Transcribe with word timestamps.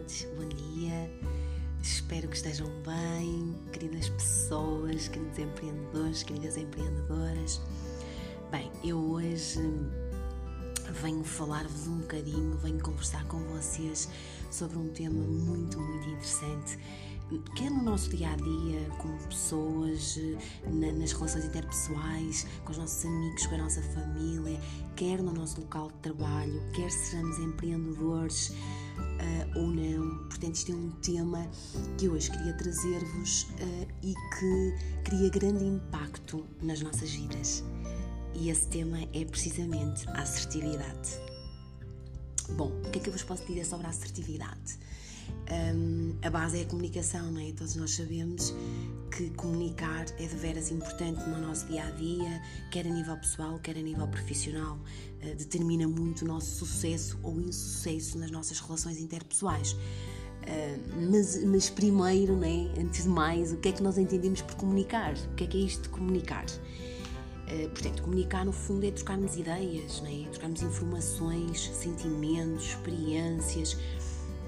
todos, 0.00 0.26
bom 0.36 0.48
dia. 0.48 1.10
Espero 1.82 2.28
que 2.28 2.36
estejam 2.36 2.68
bem, 2.84 3.54
queridas 3.72 4.08
pessoas, 4.08 5.08
queridos 5.08 5.38
empreendedores, 5.38 6.22
queridas 6.22 6.56
empreendedoras. 6.56 7.60
Bem, 8.50 8.70
eu 8.82 8.98
hoje 8.98 9.60
venho 11.02 11.22
falar-vos 11.22 11.86
um 11.86 11.98
bocadinho, 11.98 12.56
venho 12.58 12.80
conversar 12.80 13.24
com 13.26 13.40
vocês 13.44 14.08
sobre 14.50 14.78
um 14.78 14.88
tema 14.88 15.22
muito, 15.22 15.78
muito 15.78 16.08
interessante 16.08 16.78
quer 17.54 17.70
no 17.70 17.82
nosso 17.82 18.10
dia 18.10 18.30
a 18.30 18.36
dia, 18.36 18.90
com 18.98 19.16
pessoas, 19.28 20.18
na, 20.66 20.90
nas 20.92 21.12
relações 21.12 21.44
interpessoais, 21.44 22.46
com 22.64 22.72
os 22.72 22.78
nossos 22.78 23.04
amigos, 23.04 23.46
com 23.46 23.54
a 23.54 23.58
nossa 23.58 23.82
família, 23.82 24.60
quer 24.96 25.22
no 25.22 25.32
nosso 25.32 25.60
local 25.60 25.88
de 25.88 25.98
trabalho, 25.98 26.60
quer 26.74 26.90
sejamos 26.90 27.38
empreendedores 27.38 28.52
uh, 29.20 29.58
ou 29.58 29.66
não. 29.68 30.28
Portanto, 30.28 30.54
isto 30.54 30.72
é 30.72 30.74
um 30.74 30.90
tema 31.02 31.48
que 31.98 32.08
hoje 32.08 32.30
queria 32.30 32.52
trazer-vos 32.54 33.42
uh, 33.42 33.88
e 34.02 34.14
que 34.14 34.74
cria 35.04 35.28
grande 35.28 35.64
impacto 35.64 36.44
nas 36.62 36.80
nossas 36.80 37.10
vidas. 37.10 37.62
E 38.34 38.48
esse 38.48 38.66
tema 38.68 38.98
é 39.12 39.24
precisamente 39.24 40.08
a 40.10 40.22
assertividade. 40.22 41.20
Bom, 42.56 42.72
o 42.84 42.90
que 42.90 42.98
é 42.98 43.02
que 43.02 43.08
eu 43.08 43.12
vos 43.12 43.22
posso 43.22 43.44
dizer 43.46 43.64
sobre 43.64 43.86
a 43.86 43.90
assertividade? 43.90 44.78
Um, 45.74 46.16
a 46.22 46.30
base 46.30 46.58
é 46.58 46.62
a 46.62 46.66
comunicação, 46.66 47.30
não 47.30 47.40
é? 47.40 47.52
Todos 47.52 47.74
nós 47.76 47.92
sabemos 47.92 48.54
que 49.16 49.30
comunicar 49.30 50.06
é 50.18 50.26
de 50.26 50.36
veras 50.36 50.70
importante 50.70 51.20
no 51.28 51.40
nosso 51.40 51.66
dia 51.66 51.84
a 51.84 51.90
dia, 51.90 52.39
quer 52.70 52.86
a 52.86 52.90
nível 52.90 53.16
pessoal, 53.16 53.58
quer 53.58 53.76
a 53.76 53.82
nível 53.82 54.06
profissional. 54.08 54.78
Uh, 55.22 55.34
determina 55.36 55.86
muito 55.86 56.22
o 56.22 56.28
nosso 56.28 56.64
sucesso 56.64 57.18
ou 57.22 57.38
insucesso 57.40 58.18
nas 58.18 58.30
nossas 58.30 58.60
relações 58.60 58.98
interpessoais. 58.98 59.72
Uh, 59.72 61.10
mas, 61.10 61.44
mas, 61.44 61.68
primeiro, 61.68 62.36
né, 62.36 62.72
antes 62.78 63.02
de 63.02 63.08
mais, 63.08 63.52
o 63.52 63.56
que 63.58 63.68
é 63.68 63.72
que 63.72 63.82
nós 63.82 63.98
entendemos 63.98 64.40
por 64.40 64.54
comunicar? 64.54 65.14
O 65.32 65.34
que 65.34 65.44
é 65.44 65.46
que 65.46 65.58
é 65.58 65.60
isto 65.60 65.82
de 65.82 65.88
comunicar? 65.90 66.46
Uh, 66.46 67.68
portanto, 67.70 68.02
comunicar 68.02 68.44
no 68.44 68.52
fundo 68.52 68.86
é 68.86 68.90
trocarmos 68.92 69.36
ideias, 69.36 70.00
né? 70.02 70.26
trocarmos 70.30 70.62
informações, 70.62 71.68
sentimentos, 71.74 72.66
experiências, 72.66 73.76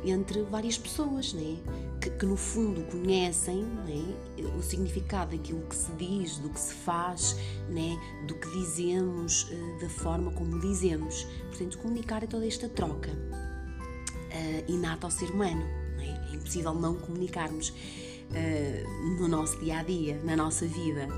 entre 0.04 0.42
várias 0.44 0.78
pessoas, 0.78 1.32
né? 1.32 1.56
Que, 2.02 2.10
que 2.10 2.26
no 2.26 2.36
fundo 2.36 2.82
conhecem 2.90 3.62
né? 3.62 4.14
o 4.58 4.62
significado 4.62 5.36
daquilo 5.36 5.62
que 5.62 5.76
se 5.76 5.92
diz, 5.92 6.38
do 6.38 6.48
que 6.50 6.58
se 6.58 6.74
faz, 6.74 7.36
né? 7.68 7.96
do 8.26 8.34
que 8.34 8.50
dizemos, 8.50 9.44
uh, 9.44 9.80
da 9.80 9.88
forma 9.88 10.32
como 10.32 10.58
dizemos. 10.58 11.24
Portanto, 11.48 11.78
comunicar 11.78 12.24
é 12.24 12.26
toda 12.26 12.46
esta 12.46 12.68
troca 12.68 13.10
uh, 13.10 14.72
inata 14.72 15.06
ao 15.06 15.10
ser 15.10 15.30
humano. 15.30 15.64
Né? 15.96 16.28
É 16.32 16.34
impossível 16.34 16.74
não 16.74 16.96
comunicarmos 16.96 17.68
uh, 17.68 19.20
no 19.20 19.28
nosso 19.28 19.58
dia 19.60 19.78
a 19.78 19.82
dia, 19.84 20.20
na 20.24 20.36
nossa 20.36 20.66
vida. 20.66 21.08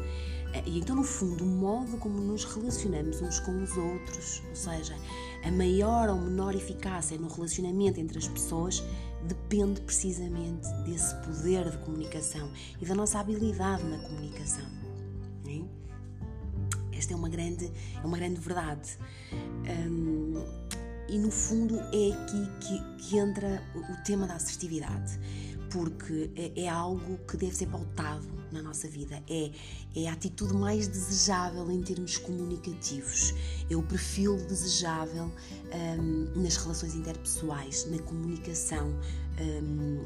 E 0.66 0.78
então, 0.78 0.94
no 0.94 1.02
fundo, 1.02 1.42
o 1.42 1.46
modo 1.46 1.96
como 1.96 2.20
nos 2.20 2.44
relacionamos 2.44 3.20
uns 3.20 3.40
com 3.40 3.60
os 3.60 3.76
outros, 3.76 4.40
ou 4.48 4.54
seja, 4.54 4.94
a 5.42 5.50
maior 5.50 6.08
ou 6.08 6.16
menor 6.16 6.54
eficácia 6.54 7.18
no 7.18 7.26
relacionamento 7.26 7.98
entre 7.98 8.18
as 8.18 8.28
pessoas 8.28 8.80
depende 9.26 9.80
precisamente 9.80 10.68
desse 10.84 11.14
poder 11.16 11.70
de 11.70 11.78
comunicação 11.78 12.50
e 12.80 12.86
da 12.86 12.94
nossa 12.94 13.18
habilidade 13.20 13.82
na 13.84 13.98
comunicação. 13.98 14.66
É? 15.46 16.96
Esta 16.96 17.14
é 17.14 17.16
uma 17.16 17.28
grande, 17.28 17.70
é 18.02 18.06
uma 18.06 18.16
grande 18.16 18.40
verdade. 18.40 18.98
Hum, 19.32 20.44
e 21.08 21.18
no 21.18 21.30
fundo 21.30 21.78
é 21.78 22.12
aqui 22.12 22.50
que, 22.60 23.04
que 23.04 23.18
entra 23.18 23.62
o 23.74 24.04
tema 24.04 24.26
da 24.26 24.34
assertividade 24.34 25.18
porque 25.74 26.30
é, 26.36 26.62
é, 26.62 26.68
algo 26.68 27.18
que 27.26 27.36
deve 27.36 27.56
ser 27.56 27.66
pautado 27.66 28.28
na 28.52 28.62
nossa 28.62 28.86
vida. 28.86 29.20
É, 29.28 29.50
é 29.96 30.08
a 30.08 30.12
atitude 30.12 30.54
mais 30.54 30.86
desejável 30.86 31.68
em 31.68 31.82
termos 31.82 32.16
comunicativos. 32.16 33.34
É 33.68 33.74
o 33.74 33.82
perfil 33.82 34.36
desejável 34.36 35.32
um, 35.98 36.40
nas 36.40 36.56
relações 36.58 36.94
interpessoais, 36.94 37.90
na 37.90 37.98
comunicação 38.02 38.88
um, 39.40 40.04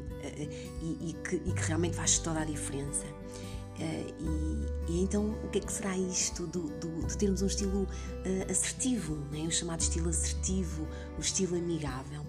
e, 0.81 1.09
e, 1.09 1.15
que, 1.23 1.35
e, 1.35 1.53
que, 1.53 1.61
realmente 1.61 1.95
faz 1.95 2.17
toda 2.17 2.39
a 2.39 2.45
diferença. 2.45 3.05
Uh, 3.05 4.89
e, 4.89 4.91
e, 4.91 5.03
então, 5.03 5.37
o 5.43 5.49
que 5.49 5.59
é 5.59 5.61
que 5.61 5.71
será 5.71 5.95
isto 5.95 6.47
do, 6.47 6.63
do, 6.79 7.05
de 7.05 7.15
termos 7.15 7.43
um 7.43 7.45
estilo 7.45 7.83
uh, 7.83 8.51
assertivo, 8.51 9.15
né? 9.31 9.41
o 9.47 9.51
chamado 9.51 9.81
estilo 9.81 10.09
assertivo, 10.09 10.87
o 11.15 11.21
estilo 11.21 11.55
amigável? 11.55 12.28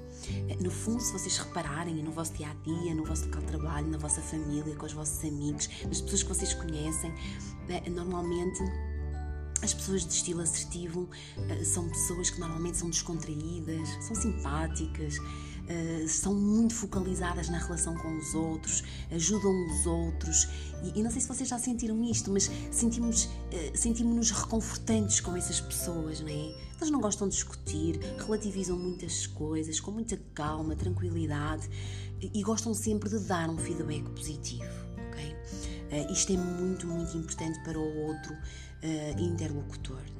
No 0.60 0.70
fundo, 0.70 1.00
se 1.00 1.12
vocês 1.12 1.36
repararem 1.38 1.94
no 2.02 2.10
vosso 2.12 2.32
dia 2.34 2.48
a 2.48 2.54
dia, 2.64 2.94
no 2.94 3.04
vosso 3.04 3.24
local 3.26 3.40
de 3.40 3.46
trabalho, 3.48 3.86
na 3.88 3.98
vossa 3.98 4.20
família, 4.20 4.74
com 4.76 4.86
os 4.86 4.92
vossos 4.92 5.24
amigos, 5.24 5.68
nas 5.86 6.00
pessoas 6.00 6.22
que 6.22 6.28
vocês 6.28 6.54
conhecem, 6.54 7.12
né, 7.68 7.82
normalmente 7.88 8.60
as 9.62 9.74
pessoas 9.74 10.06
de 10.06 10.12
estilo 10.12 10.40
assertivo 10.40 11.08
eh, 11.48 11.64
são 11.64 11.88
pessoas 11.88 12.30
que 12.30 12.40
normalmente 12.40 12.78
são 12.78 12.88
descontraídas, 12.88 13.88
são 14.00 14.16
simpáticas, 14.16 15.16
uh, 15.70 16.08
são 16.08 16.34
muito 16.34 16.74
focalizadas 16.74 17.48
na 17.48 17.58
relação 17.58 17.94
com 17.94 18.16
os 18.16 18.34
outros, 18.34 18.82
ajudam 19.10 19.52
os 19.66 19.86
outros. 19.86 20.48
E, 20.82 20.98
e 20.98 21.02
não 21.02 21.10
sei 21.10 21.20
se 21.20 21.28
vocês 21.28 21.48
já 21.48 21.58
sentiram 21.58 22.02
isto, 22.04 22.30
mas 22.30 22.50
sentimos, 22.70 23.24
uh, 23.24 23.30
sentimos-nos 23.74 24.30
reconfortantes 24.30 25.20
com 25.20 25.36
essas 25.36 25.60
pessoas, 25.60 26.20
não 26.20 26.28
é? 26.28 26.54
Elas 26.76 26.90
não 26.90 27.00
gostam 27.00 27.28
de 27.28 27.34
discutir, 27.34 28.00
relativizam 28.18 28.76
muitas 28.76 29.26
coisas 29.26 29.78
com 29.80 29.90
muita 29.90 30.16
calma, 30.34 30.74
tranquilidade 30.74 31.68
e, 32.20 32.40
e 32.40 32.42
gostam 32.42 32.74
sempre 32.74 33.08
de 33.08 33.18
dar 33.20 33.48
um 33.50 33.58
feedback 33.58 34.02
positivo, 34.10 34.64
ok? 35.08 35.34
Uh, 35.92 36.12
isto 36.12 36.32
é 36.32 36.36
muito, 36.36 36.86
muito 36.86 37.16
importante 37.16 37.62
para 37.62 37.78
o 37.78 38.06
outro 38.06 38.36
interlocutor, 39.18 40.00
não 40.16 40.19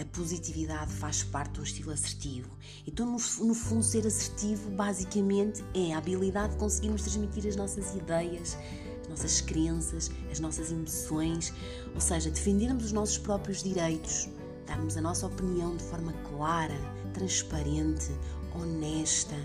A 0.00 0.04
positividade 0.06 0.92
faz 0.92 1.22
parte 1.22 1.54
de 1.54 1.60
um 1.60 1.62
estilo 1.64 1.90
assertivo. 1.90 2.50
Então, 2.86 3.06
no, 3.06 3.12
no, 3.12 3.54
fundo, 3.54 3.82
ser 3.82 4.06
assertivo 4.06 4.70
basicamente 4.70 5.62
é 5.74 5.92
a 5.92 5.98
habilidade 5.98 6.54
de 6.54 6.58
conseguirmos 6.58 7.02
transmitir 7.02 7.46
as 7.46 7.56
nossas 7.56 7.94
ideias, 7.94 8.56
as 9.02 9.08
nossas 9.08 9.40
crenças, 9.40 10.10
as 10.30 10.40
nossas 10.40 10.72
emoções, 10.72 11.52
ou 11.94 12.00
seja, 12.00 12.30
defendermos 12.30 12.86
os 12.86 12.92
nossos 12.92 13.18
próprios 13.18 13.62
direitos, 13.62 14.28
darmos 14.66 14.96
a 14.96 15.00
nossa 15.00 15.26
opinião 15.26 15.76
de 15.76 15.84
forma 15.84 16.12
clara, 16.30 16.78
transparente, 17.12 18.10
honesta, 18.54 19.36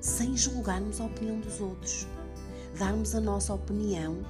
sem 0.00 0.36
julgarmos 0.36 1.00
a 1.00 1.04
opinião 1.04 1.38
dos 1.40 1.60
outros. 1.60 2.06
Darmos 2.76 3.14
a 3.14 3.20
nossa 3.20 3.54
opinião 3.54 4.24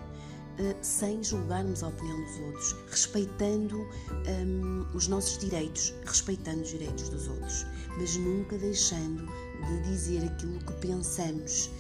sem 0.81 1.23
julgarmos 1.23 1.83
a 1.83 1.89
opinião 1.89 2.23
dos 2.25 2.39
outros, 2.41 2.77
respeitando 2.91 3.81
um, 4.29 4.87
os 4.95 5.09
nossos 5.09 5.39
direitos, 5.39 5.95
respeitando 6.05 6.63
os 6.63 6.71
direitos 6.71 7.09
dos 7.09 7.29
outros, 7.29 7.67
mas 7.99 8.17
nunca 8.17 8.57
deixando 8.59 9.27
de 9.67 9.83
dizer 9.83 10.25
aquilo 10.25 10.59
que 10.61 10.73
pensamos. 10.75 11.71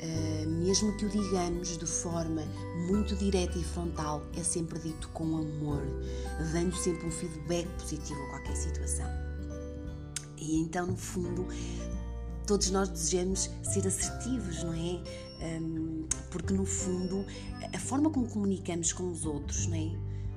Uh, 0.00 0.48
mesmo 0.48 0.96
que 0.96 1.06
o 1.06 1.08
digamos 1.08 1.76
de 1.76 1.86
forma 1.86 2.42
muito 2.86 3.16
direta 3.16 3.58
e 3.58 3.64
frontal, 3.64 4.22
é 4.36 4.44
sempre 4.44 4.78
dito 4.78 5.08
com 5.08 5.24
amor, 5.24 5.82
dando 6.52 6.76
sempre 6.76 7.04
um 7.04 7.10
feedback 7.10 7.66
positivo 7.80 8.20
a 8.26 8.30
qualquer 8.30 8.56
situação. 8.56 9.08
E 10.36 10.60
então, 10.60 10.86
no 10.86 10.96
fundo, 10.96 11.48
todos 12.46 12.70
nós 12.70 12.88
desejamos 12.88 13.50
ser 13.64 13.86
assertivos, 13.88 14.62
não 14.62 14.72
é? 14.72 15.27
Um, 15.40 16.04
porque 16.30 16.52
no 16.52 16.66
fundo 16.66 17.24
a 17.72 17.78
forma 17.78 18.10
como 18.10 18.28
comunicamos 18.28 18.92
com 18.92 19.10
os 19.10 19.24
outros, 19.24 19.66
não 19.66 19.76
é? 19.76 19.90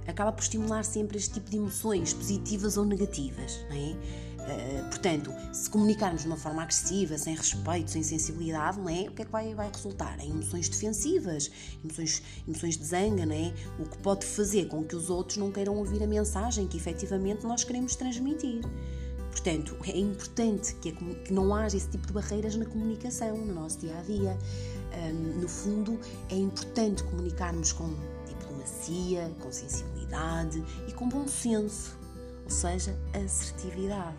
Acaba 0.07 0.31
por 0.31 0.41
estimular 0.41 0.83
sempre 0.83 1.17
este 1.17 1.35
tipo 1.35 1.49
de 1.49 1.57
emoções, 1.57 2.13
positivas 2.13 2.77
ou 2.77 2.85
negativas, 2.85 3.59
não 3.69 3.75
é? 3.75 3.95
Uh, 4.41 4.89
portanto, 4.89 5.31
se 5.53 5.69
comunicarmos 5.69 6.21
de 6.23 6.27
uma 6.27 6.35
forma 6.35 6.63
agressiva, 6.63 7.15
sem 7.17 7.35
respeito, 7.35 7.91
sem 7.91 8.01
sensibilidade, 8.01 8.79
não 8.79 8.89
é? 8.89 9.01
o 9.03 9.11
que 9.11 9.21
é 9.21 9.25
que 9.25 9.31
vai, 9.31 9.53
vai 9.53 9.69
resultar? 9.71 10.19
Em 10.19 10.31
emoções 10.31 10.67
defensivas, 10.67 11.51
emoções, 11.83 12.23
emoções 12.47 12.77
de 12.77 12.85
zanga, 12.85 13.23
é? 13.33 13.53
o 13.79 13.85
que 13.85 13.97
pode 13.99 14.25
fazer 14.25 14.67
com 14.67 14.83
que 14.83 14.95
os 14.95 15.11
outros 15.11 15.37
não 15.37 15.51
queiram 15.51 15.75
ouvir 15.77 16.01
a 16.01 16.07
mensagem 16.07 16.67
que 16.67 16.75
efetivamente 16.75 17.45
nós 17.45 17.63
queremos 17.63 17.95
transmitir. 17.95 18.61
Portanto, 19.29 19.77
é 19.87 19.97
importante 19.97 20.75
que, 20.75 20.91
que 20.91 21.33
não 21.33 21.55
haja 21.55 21.77
esse 21.77 21.89
tipo 21.89 22.05
de 22.05 22.13
barreiras 22.13 22.55
na 22.55 22.65
comunicação, 22.65 23.37
no 23.37 23.53
nosso 23.53 23.79
dia 23.79 23.97
a 23.97 24.01
dia. 24.01 24.37
No 25.39 25.47
fundo, 25.47 25.99
é 26.29 26.35
importante 26.35 27.03
comunicarmos 27.03 27.71
com 27.71 27.93
diplomacia, 28.27 29.31
com 29.39 29.51
sensibilidade 29.51 30.63
e 30.87 30.93
com 30.93 31.07
bom 31.07 31.27
senso, 31.27 31.97
ou 32.43 32.49
seja, 32.49 32.97
assertividade. 33.13 34.17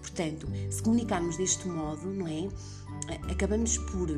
Portanto, 0.00 0.48
se 0.70 0.82
comunicarmos 0.82 1.36
deste 1.36 1.68
modo, 1.68 2.06
não 2.06 2.26
é? 2.26 2.48
Acabamos 3.30 3.78
por 3.78 4.08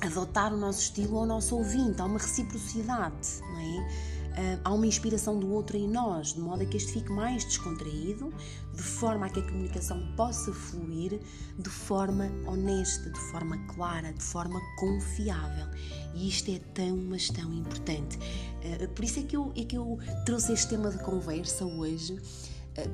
adotar 0.00 0.54
o 0.54 0.56
nosso 0.56 0.80
estilo 0.80 1.18
ao 1.18 1.26
nosso 1.26 1.56
ouvinte, 1.56 2.00
há 2.00 2.04
uma 2.04 2.18
reciprocidade, 2.18 3.40
não 3.40 3.58
é? 3.58 4.19
Há 4.64 4.72
uma 4.72 4.86
inspiração 4.86 5.38
do 5.38 5.52
outro 5.52 5.76
em 5.76 5.88
nós, 5.88 6.34
de 6.34 6.40
modo 6.40 6.62
a 6.62 6.66
que 6.66 6.76
este 6.76 6.92
fique 6.92 7.10
mais 7.10 7.44
descontraído, 7.44 8.32
de 8.74 8.82
forma 8.82 9.26
a 9.26 9.28
que 9.28 9.40
a 9.40 9.42
comunicação 9.42 10.00
possa 10.16 10.52
fluir 10.52 11.20
de 11.58 11.68
forma 11.68 12.30
honesta, 12.46 13.10
de 13.10 13.20
forma 13.30 13.58
clara, 13.66 14.12
de 14.12 14.22
forma 14.22 14.60
confiável. 14.78 15.66
E 16.14 16.28
isto 16.28 16.50
é 16.50 16.58
tão, 16.74 16.96
mas 16.96 17.28
tão 17.28 17.52
importante. 17.52 18.18
Uh, 18.18 18.88
por 18.88 19.04
isso 19.04 19.20
é 19.20 19.22
que, 19.22 19.36
eu, 19.36 19.52
é 19.56 19.64
que 19.64 19.76
eu 19.76 19.98
trouxe 20.24 20.52
este 20.52 20.68
tema 20.68 20.90
de 20.90 20.98
conversa 20.98 21.64
hoje 21.64 22.18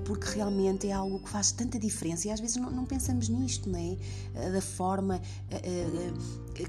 porque 0.05 0.27
realmente 0.31 0.89
é 0.89 0.93
algo 0.93 1.19
que 1.19 1.29
faz 1.29 1.53
tanta 1.53 1.79
diferença 1.79 2.29
e 2.29 2.31
às 2.31 2.41
vezes 2.41 2.57
não, 2.57 2.71
não 2.71 2.85
pensamos 2.85 3.29
nisto, 3.29 3.69
não 3.69 3.79
é? 3.79 3.97
Eh, 4.35 4.51
da 4.51 4.61
forma 4.61 5.21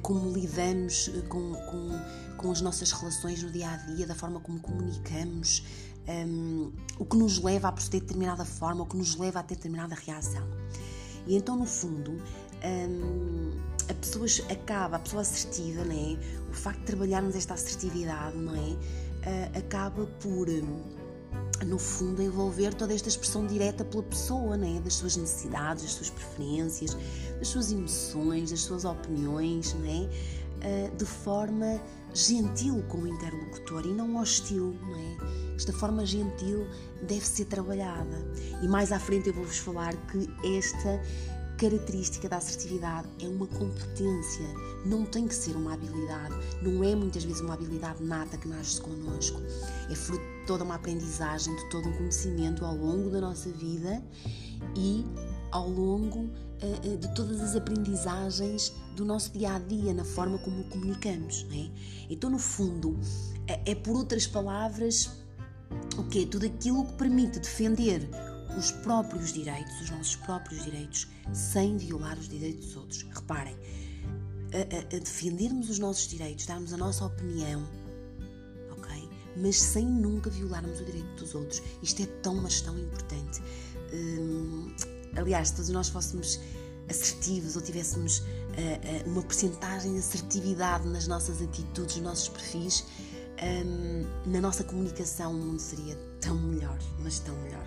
como 0.02 0.32
lidamos 0.32 1.10
com, 1.30 1.54
com, 1.54 2.36
com, 2.38 2.52
as 2.52 2.62
nossas 2.62 2.92
relações 2.92 3.42
no 3.42 3.52
dia 3.52 3.70
a 3.70 3.78
dia, 3.78 4.06
da 4.06 4.16
forma 4.16 4.40
como 4.40 4.60
comunicamos, 4.60 5.64
um, 6.08 6.12
ehm, 6.12 6.72
o 7.00 7.06
que 7.06 7.18
nos 7.18 7.42
leva 7.42 7.70
a 7.70 7.72
proceder 7.72 8.02
de 8.02 8.08
determinada 8.08 8.46
forma, 8.46 8.84
o 8.84 8.86
que 8.86 8.98
nos 8.98 9.16
leva 9.16 9.40
a 9.40 9.44
ter 9.44 9.56
determinada 9.56 9.96
reação. 9.96 10.44
E 11.26 11.36
então, 11.36 11.56
no 11.56 11.66
fundo, 11.66 12.12
um, 12.12 12.20
ehm, 12.62 13.68
a 13.90 13.94
pessoa 13.94 14.26
acaba, 14.52 14.98
a 14.98 15.00
pessoa 15.00 15.22
assertiva, 15.22 15.84
não 15.84 15.94
é? 15.94 16.18
O 16.50 16.54
facto 16.54 16.80
de 16.80 16.86
trabalharmos 16.86 17.36
esta 17.36 17.54
assertividade, 17.54 18.38
não 18.38 18.56
é? 18.56 18.70
Uh, 19.28 19.58
acaba 19.58 20.06
por 20.22 20.48
no 21.66 21.80
fundo, 21.80 22.22
envolver 22.22 22.74
toda 22.74 22.94
esta 22.94 23.10
expressão 23.10 23.46
direta 23.46 23.84
pela 23.84 24.04
pessoa, 24.04 24.56
né? 24.56 24.80
das 24.84 24.96
suas 24.96 25.18
necessidades, 25.18 25.84
das 25.84 25.94
suas 25.94 26.10
preferências, 26.10 26.98
das 27.40 27.48
suas 27.48 27.72
emoções, 27.72 28.52
das 28.52 28.62
suas 28.62 28.86
opiniões, 28.86 29.74
né? 29.76 30.10
De 30.98 31.06
forma 31.06 31.80
gentil 32.14 32.84
com 32.88 33.00
o 33.00 33.08
interlocutor 33.08 33.86
e 33.86 33.94
não 33.94 34.18
hostil, 34.18 34.76
não 34.82 34.96
é? 34.96 35.56
Esta 35.56 35.72
forma 35.72 36.06
gentil 36.06 36.68
deve 37.04 37.26
ser 37.26 37.46
trabalhada. 37.46 38.26
E 38.62 38.68
mais 38.68 38.92
à 38.92 39.00
frente 39.00 39.28
eu 39.28 39.34
vou-vos 39.34 39.60
falar 39.60 39.96
que 40.08 40.28
esta 40.58 41.00
característica 41.58 42.28
da 42.30 42.38
assertividade 42.38 43.08
é 43.20 43.28
uma 43.28 43.48
competência, 43.48 44.46
não 44.86 45.06
tem 45.06 45.28
que 45.28 45.34
ser 45.34 45.56
uma 45.56 45.74
habilidade, 45.74 46.36
não 46.62 46.84
é 46.84 46.96
muitas 46.96 47.24
vezes 47.24 47.42
uma 47.42 47.56
habilidade 47.56 48.04
nata 48.04 48.38
que 48.38 48.48
nasce 48.48 48.80
connosco, 48.80 49.42
é 49.90 49.96
fruto 49.96 50.37
toda 50.48 50.64
uma 50.64 50.76
aprendizagem, 50.76 51.56
de 51.56 51.70
todo 51.70 51.90
um 51.90 51.94
conhecimento 51.94 52.66
ao 52.66 52.76
longo 52.76 53.12
da 53.12 53.22
nossa 53.22 53.50
vida 53.52 54.02
e 54.76 55.06
ao 55.52 55.70
longo 55.70 56.22
uh, 56.22 56.98
de 56.98 57.14
todas 57.14 57.42
as 57.42 57.56
aprendizagens 57.56 58.74
do 58.96 59.06
nosso 59.06 59.32
dia 59.38 59.54
a 59.54 59.60
dia, 59.60 59.94
na 59.94 60.06
forma 60.06 60.40
como 60.40 60.64
comunicamos. 60.70 61.46
É? 61.52 61.70
Então, 62.10 62.30
no 62.30 62.40
fundo, 62.40 62.98
é, 63.46 63.72
é 63.72 63.76
por 63.76 63.96
outras 63.96 64.26
palavras 64.26 65.12
o 65.98 66.04
que 66.06 66.26
Tudo 66.26 66.46
aquilo 66.46 66.86
que 66.86 66.94
permite 66.94 67.40
defender 67.40 68.10
os 68.58 68.72
próprios 68.72 69.34
direitos, 69.34 69.82
os 69.82 69.90
nossos 69.90 70.16
próprios 70.16 70.64
direitos, 70.64 71.08
sem 71.34 71.78
violar 71.78 72.18
os 72.18 72.30
direitos 72.30 72.68
dos 72.68 72.76
outros. 72.78 73.06
Reparem, 73.14 73.56
a, 74.54 74.76
a, 74.76 74.96
a 74.96 75.00
defendermos 75.00 75.70
os 75.70 75.78
nossos 75.78 76.08
direitos, 76.08 76.46
darmos 76.46 76.72
a 76.72 76.78
nossa 76.78 77.06
opinião? 77.06 77.68
Mas 79.42 79.62
sem 79.62 79.86
nunca 79.86 80.30
violarmos 80.30 80.80
o 80.80 80.86
direito 80.86 81.08
dos 81.16 81.36
outros. 81.36 81.62
Isto 81.82 82.04
é 82.04 82.06
tão, 82.22 82.36
mas 82.36 82.62
tão 82.62 82.78
importante. 82.78 83.42
Hum, 83.94 84.74
aliás, 85.16 85.50
se 85.50 85.56
todos 85.56 85.70
nós 85.70 85.90
fôssemos 85.90 86.40
assertivos 86.90 87.56
ou 87.56 87.62
tivéssemos 87.62 88.20
uh, 88.20 88.24
uh, 89.06 89.10
uma 89.10 89.22
porcentagem 89.22 89.94
de 89.94 90.00
assertividade 90.00 90.88
nas 90.88 91.08
nossas 91.08 91.42
atitudes, 91.42 91.96
nos 91.98 92.04
nossos 92.04 92.30
perfis, 92.30 92.86
um, 93.66 94.32
na 94.32 94.42
nossa 94.42 94.64
comunicação 94.64 95.32
o 95.32 95.36
mundo 95.36 95.60
seria 95.60 95.96
tão 96.20 96.36
melhor, 96.36 96.78
mas 97.00 97.20
tão 97.20 97.36
melhor. 97.42 97.66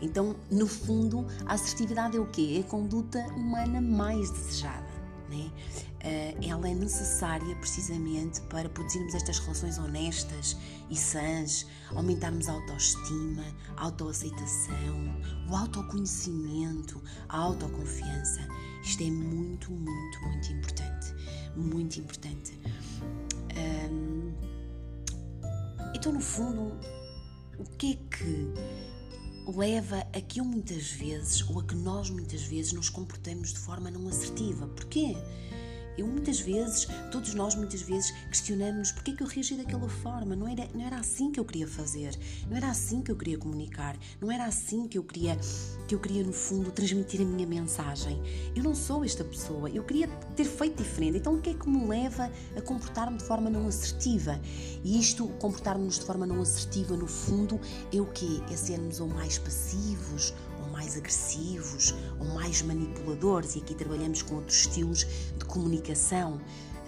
Então, 0.00 0.36
no 0.50 0.66
fundo, 0.66 1.26
a 1.44 1.54
assertividade 1.54 2.16
é 2.16 2.20
o 2.20 2.26
quê? 2.26 2.56
É 2.58 2.60
a 2.60 2.70
conduta 2.70 3.18
humana 3.34 3.80
mais 3.80 4.30
desejada. 4.30 4.87
Né? 5.28 5.50
Uh, 6.04 6.48
ela 6.48 6.68
é 6.68 6.74
necessária 6.74 7.54
precisamente 7.56 8.40
para 8.42 8.68
produzirmos 8.68 9.14
estas 9.14 9.38
relações 9.38 9.78
honestas 9.78 10.56
e 10.88 10.96
sãs, 10.96 11.66
aumentarmos 11.94 12.48
a 12.48 12.52
autoestima, 12.52 13.44
a 13.76 13.84
autoaceitação, 13.84 15.20
o 15.50 15.54
autoconhecimento, 15.54 17.02
a 17.28 17.38
autoconfiança. 17.38 18.40
Isto 18.82 19.02
é 19.02 19.10
muito, 19.10 19.70
muito, 19.70 20.20
muito 20.22 20.52
importante. 20.52 21.14
Muito 21.56 22.00
importante. 22.00 22.58
Então, 25.98 26.12
no 26.12 26.20
fundo, 26.20 26.78
o 27.58 27.64
que 27.76 27.92
é 27.92 28.16
que 28.16 28.52
leva 29.48 30.06
a 30.12 30.20
que 30.20 30.40
eu 30.40 30.44
muitas 30.44 30.90
vezes, 30.90 31.48
ou 31.48 31.60
a 31.60 31.64
que 31.64 31.74
nós 31.74 32.10
muitas 32.10 32.42
vezes, 32.42 32.72
nos 32.72 32.88
comportemos 32.88 33.52
de 33.52 33.58
forma 33.58 33.90
não 33.90 34.06
assertiva. 34.08 34.66
Porquê? 34.68 35.16
Eu 35.98 36.06
muitas 36.06 36.38
vezes, 36.38 36.86
todos 37.10 37.34
nós 37.34 37.56
muitas 37.56 37.82
vezes 37.82 38.12
questionamos 38.28 38.92
porque 38.92 39.10
é 39.10 39.14
que 39.14 39.22
eu 39.22 39.26
reagi 39.26 39.56
daquela 39.56 39.88
forma, 39.88 40.36
não 40.36 40.46
era, 40.46 40.68
não 40.72 40.86
era 40.86 40.96
assim 40.96 41.32
que 41.32 41.40
eu 41.40 41.44
queria 41.44 41.66
fazer, 41.66 42.16
não 42.48 42.56
era 42.56 42.70
assim 42.70 43.02
que 43.02 43.10
eu 43.10 43.16
queria 43.16 43.36
comunicar, 43.36 43.98
não 44.20 44.30
era 44.30 44.44
assim 44.44 44.86
que 44.86 44.96
eu 44.96 45.02
queria, 45.02 45.36
que 45.88 45.94
eu 45.96 45.98
queria 45.98 46.22
no 46.22 46.32
fundo 46.32 46.70
transmitir 46.70 47.20
a 47.20 47.24
minha 47.24 47.46
mensagem. 47.46 48.22
Eu 48.54 48.62
não 48.62 48.76
sou 48.76 49.04
esta 49.04 49.24
pessoa, 49.24 49.68
eu 49.68 49.82
queria 49.82 50.06
ter 50.36 50.44
feito 50.44 50.82
diferente, 50.82 51.18
então 51.18 51.34
o 51.34 51.40
que 51.40 51.50
é 51.50 51.54
que 51.54 51.68
me 51.68 51.84
leva 51.84 52.30
a 52.56 52.62
comportar-me 52.62 53.18
de 53.18 53.24
forma 53.24 53.50
não 53.50 53.66
assertiva? 53.66 54.40
E 54.84 55.00
isto, 55.00 55.26
comportar-nos 55.40 55.98
de 55.98 56.04
forma 56.04 56.24
não 56.24 56.40
assertiva, 56.40 56.96
no 56.96 57.08
fundo, 57.08 57.60
é 57.92 58.00
o 58.00 58.06
quê? 58.06 58.40
É 58.52 58.56
sermos 58.56 59.00
ou 59.00 59.08
mais 59.08 59.36
passivos, 59.36 60.32
mais 60.78 60.96
agressivos 60.96 61.92
ou 62.20 62.26
mais 62.26 62.62
manipuladores, 62.62 63.56
e 63.56 63.58
aqui 63.58 63.74
trabalhamos 63.74 64.22
com 64.22 64.36
outros 64.36 64.58
estilos 64.58 65.04
de 65.36 65.44
comunicação. 65.44 66.40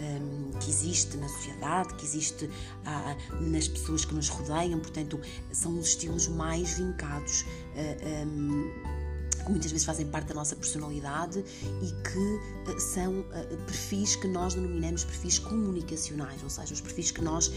Um, 0.02 0.58
que 0.58 0.70
existe 0.70 1.18
na 1.18 1.28
sociedade, 1.28 1.92
que 1.96 2.06
existe 2.06 2.48
ah, 2.86 3.14
nas 3.38 3.68
pessoas 3.68 4.02
que 4.02 4.14
nos 4.14 4.30
rodeiam, 4.30 4.80
portanto, 4.80 5.20
são 5.52 5.78
os 5.78 5.88
estilos 5.88 6.26
mais 6.26 6.72
vincados. 6.78 7.42
Uh, 7.42 8.26
um, 8.26 9.00
que 9.44 9.50
muitas 9.50 9.70
vezes 9.70 9.84
fazem 9.84 10.06
parte 10.06 10.28
da 10.28 10.34
nossa 10.34 10.56
personalidade 10.56 11.44
e 11.82 11.86
que 12.08 12.72
uh, 12.72 12.80
são 12.80 13.20
uh, 13.20 13.56
perfis 13.66 14.16
que 14.16 14.26
nós 14.26 14.54
denominamos 14.54 15.04
perfis 15.04 15.38
comunicacionais, 15.38 16.42
ou 16.42 16.48
seja, 16.48 16.72
os 16.72 16.80
perfis 16.80 17.10
que 17.10 17.20
nós 17.20 17.52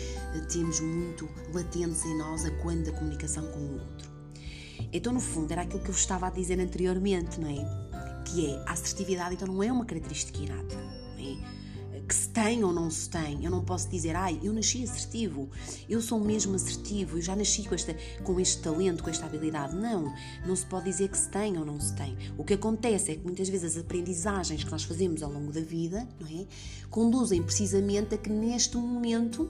temos 0.51 0.81
muito 0.81 1.29
latentes 1.53 2.03
em 2.03 2.17
nós 2.17 2.43
a 2.43 2.51
quando 2.61 2.83
da 2.83 2.91
comunicação 2.91 3.45
com 3.53 3.59
o 3.59 3.73
outro. 3.79 4.12
Então, 4.91 5.13
no 5.13 5.19
fundo, 5.19 5.51
era 5.51 5.61
aquilo 5.61 5.81
que 5.81 5.89
eu 5.89 5.95
estava 5.95 6.27
a 6.27 6.29
dizer 6.29 6.59
anteriormente, 6.59 7.39
não 7.39 7.49
é? 7.49 8.23
Que 8.25 8.47
é, 8.47 8.63
a 8.67 8.71
assertividade 8.71 9.35
então 9.35 9.47
não 9.47 9.61
é 9.61 9.71
uma 9.71 9.85
característica 9.85 10.39
inata, 10.39 10.75
é? 11.17 11.63
que 12.07 12.13
se 12.13 12.29
tem 12.29 12.63
ou 12.63 12.73
não 12.73 12.89
se 12.89 13.09
tem. 13.09 13.43
Eu 13.43 13.51
não 13.51 13.63
posso 13.63 13.89
dizer, 13.89 14.15
ai, 14.15 14.39
eu 14.43 14.53
nasci 14.53 14.83
assertivo, 14.83 15.49
eu 15.89 16.01
sou 16.01 16.19
mesmo 16.19 16.55
assertivo, 16.55 17.17
eu 17.17 17.21
já 17.21 17.35
nasci 17.35 17.63
com, 17.63 17.75
esta, 17.75 17.95
com 18.23 18.39
este 18.39 18.61
talento, 18.61 19.03
com 19.03 19.09
esta 19.09 19.25
habilidade. 19.25 19.75
Não, 19.75 20.13
não 20.45 20.55
se 20.55 20.65
pode 20.65 20.85
dizer 20.85 21.09
que 21.09 21.17
se 21.17 21.29
tem 21.29 21.57
ou 21.57 21.65
não 21.65 21.79
se 21.79 21.95
tem. 21.95 22.17
O 22.37 22.43
que 22.43 22.53
acontece 22.53 23.11
é 23.11 23.15
que 23.15 23.23
muitas 23.23 23.49
vezes 23.49 23.75
as 23.75 23.83
aprendizagens 23.83 24.63
que 24.63 24.71
nós 24.71 24.83
fazemos 24.83 25.23
ao 25.23 25.31
longo 25.31 25.51
da 25.51 25.61
vida, 25.61 26.07
não 26.19 26.27
é? 26.27 26.45
Conduzem 26.89 27.41
precisamente 27.41 28.15
a 28.15 28.17
que 28.17 28.29
neste 28.29 28.77
momento 28.77 29.49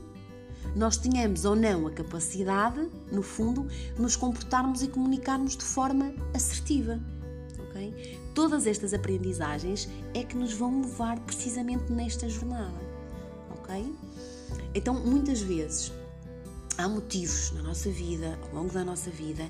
nós 0.76 0.98
tenhamos 0.98 1.46
ou 1.46 1.56
não 1.56 1.88
a 1.88 1.92
capacidade, 1.92 2.90
no 3.12 3.22
fundo, 3.22 3.68
nos 3.98 4.16
comportarmos 4.16 4.82
e 4.82 4.88
comunicarmos 4.88 5.56
de 5.56 5.64
forma 5.64 6.14
assertiva. 6.34 7.00
Okay? 7.70 8.20
Todas 8.34 8.66
estas 8.66 8.94
aprendizagens 8.94 9.88
é 10.14 10.24
que 10.24 10.36
nos 10.36 10.54
vão 10.54 10.82
levar 10.82 11.20
precisamente 11.20 11.92
nesta 11.92 12.28
jornada. 12.30 12.82
Ok? 13.52 13.96
Então, 14.74 14.94
muitas 14.94 15.42
vezes 15.42 15.92
há 16.78 16.88
motivos 16.88 17.52
na 17.52 17.62
nossa 17.62 17.90
vida, 17.90 18.38
ao 18.44 18.56
longo 18.56 18.74
da 18.74 18.84
nossa 18.84 19.10
vida, 19.12 19.50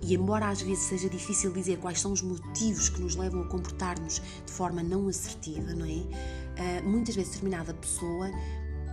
e 0.00 0.14
embora 0.14 0.48
às 0.48 0.62
vezes 0.62 0.84
seja 0.84 1.08
difícil 1.08 1.52
dizer 1.52 1.78
quais 1.78 2.00
são 2.00 2.12
os 2.12 2.22
motivos 2.22 2.88
que 2.88 3.00
nos 3.00 3.16
levam 3.16 3.42
a 3.42 3.46
comportar-nos 3.46 4.22
de 4.46 4.52
forma 4.52 4.82
não 4.82 5.08
assertiva, 5.08 5.74
não 5.74 5.84
é? 5.84 5.88
Uh, 5.98 6.88
muitas 6.88 7.14
vezes 7.14 7.32
determinada 7.32 7.74
pessoa 7.74 8.30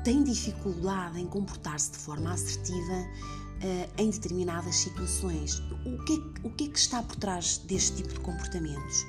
tem 0.07 0.23
dificuldade 0.23 1.19
em 1.19 1.25
comportar-se 1.25 1.91
de 1.91 1.97
forma 1.97 2.31
assertiva 2.31 2.93
uh, 2.93 3.91
em 3.97 4.09
determinadas 4.09 4.77
situações. 4.77 5.61
O 5.85 6.01
que, 6.05 6.13
é, 6.13 6.47
o 6.47 6.49
que 6.49 6.63
é 6.63 6.67
que 6.69 6.79
está 6.79 7.03
por 7.03 7.17
trás 7.17 7.57
deste 7.57 7.97
tipo 7.97 8.13
de 8.13 8.19
comportamentos? 8.21 9.05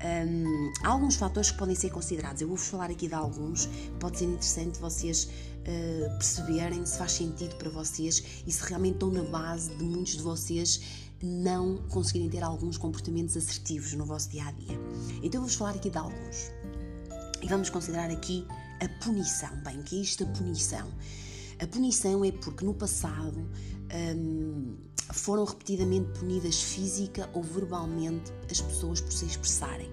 Um, 0.00 0.72
há 0.84 0.90
alguns 0.90 1.16
fatores 1.16 1.50
que 1.50 1.58
podem 1.58 1.74
ser 1.74 1.90
considerados. 1.90 2.40
Eu 2.40 2.46
vou-vos 2.46 2.68
falar 2.68 2.88
aqui 2.88 3.08
de 3.08 3.14
alguns. 3.14 3.68
Pode 3.98 4.16
ser 4.16 4.26
interessante 4.26 4.78
vocês 4.78 5.24
uh, 5.24 6.08
perceberem 6.10 6.86
se 6.86 6.96
faz 6.98 7.10
sentido 7.10 7.56
para 7.56 7.70
vocês 7.70 8.22
e 8.46 8.52
se 8.52 8.62
realmente 8.62 8.94
estão 8.94 9.10
na 9.10 9.24
base 9.24 9.74
de 9.74 9.82
muitos 9.82 10.18
de 10.18 10.22
vocês 10.22 10.80
não 11.20 11.78
conseguirem 11.88 12.30
ter 12.30 12.44
alguns 12.44 12.76
comportamentos 12.76 13.36
assertivos 13.36 13.92
no 13.94 14.06
vosso 14.06 14.30
dia 14.30 14.44
a 14.44 14.52
dia. 14.52 14.78
Então, 15.20 15.40
vou-vos 15.40 15.56
falar 15.56 15.74
aqui 15.74 15.90
de 15.90 15.98
alguns. 15.98 16.52
E 17.42 17.48
vamos 17.48 17.70
considerar 17.70 18.08
aqui 18.08 18.46
a 18.80 19.04
punição. 19.04 19.50
Bem, 19.64 19.80
o 19.80 19.82
que 19.82 19.98
é 19.98 20.02
isto 20.02 20.24
a 20.24 20.26
punição? 20.26 20.88
A 21.60 21.66
punição 21.66 22.24
é 22.24 22.30
porque 22.30 22.64
no 22.64 22.72
passado 22.72 23.48
um, 24.16 24.76
foram 25.12 25.44
repetidamente 25.44 26.18
punidas 26.18 26.62
física 26.62 27.28
ou 27.32 27.42
verbalmente 27.42 28.32
as 28.50 28.60
pessoas 28.60 29.00
por 29.00 29.12
se 29.12 29.26
expressarem. 29.26 29.90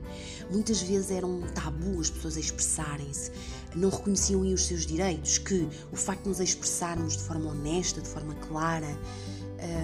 Muitas 0.51 0.81
vezes 0.81 1.11
era 1.11 1.25
um 1.25 1.41
tabu 1.53 1.99
as 1.99 2.09
pessoas 2.09 2.37
expressarem-se, 2.37 3.31
não 3.75 3.89
reconheciam 3.89 4.41
os 4.41 4.65
seus 4.65 4.85
direitos, 4.85 5.37
que 5.37 5.67
o 5.91 5.95
facto 5.95 6.23
de 6.23 6.29
nos 6.29 6.39
expressarmos 6.39 7.17
de 7.17 7.23
forma 7.23 7.51
honesta, 7.51 8.01
de 8.01 8.07
forma 8.07 8.35
clara, 8.35 8.99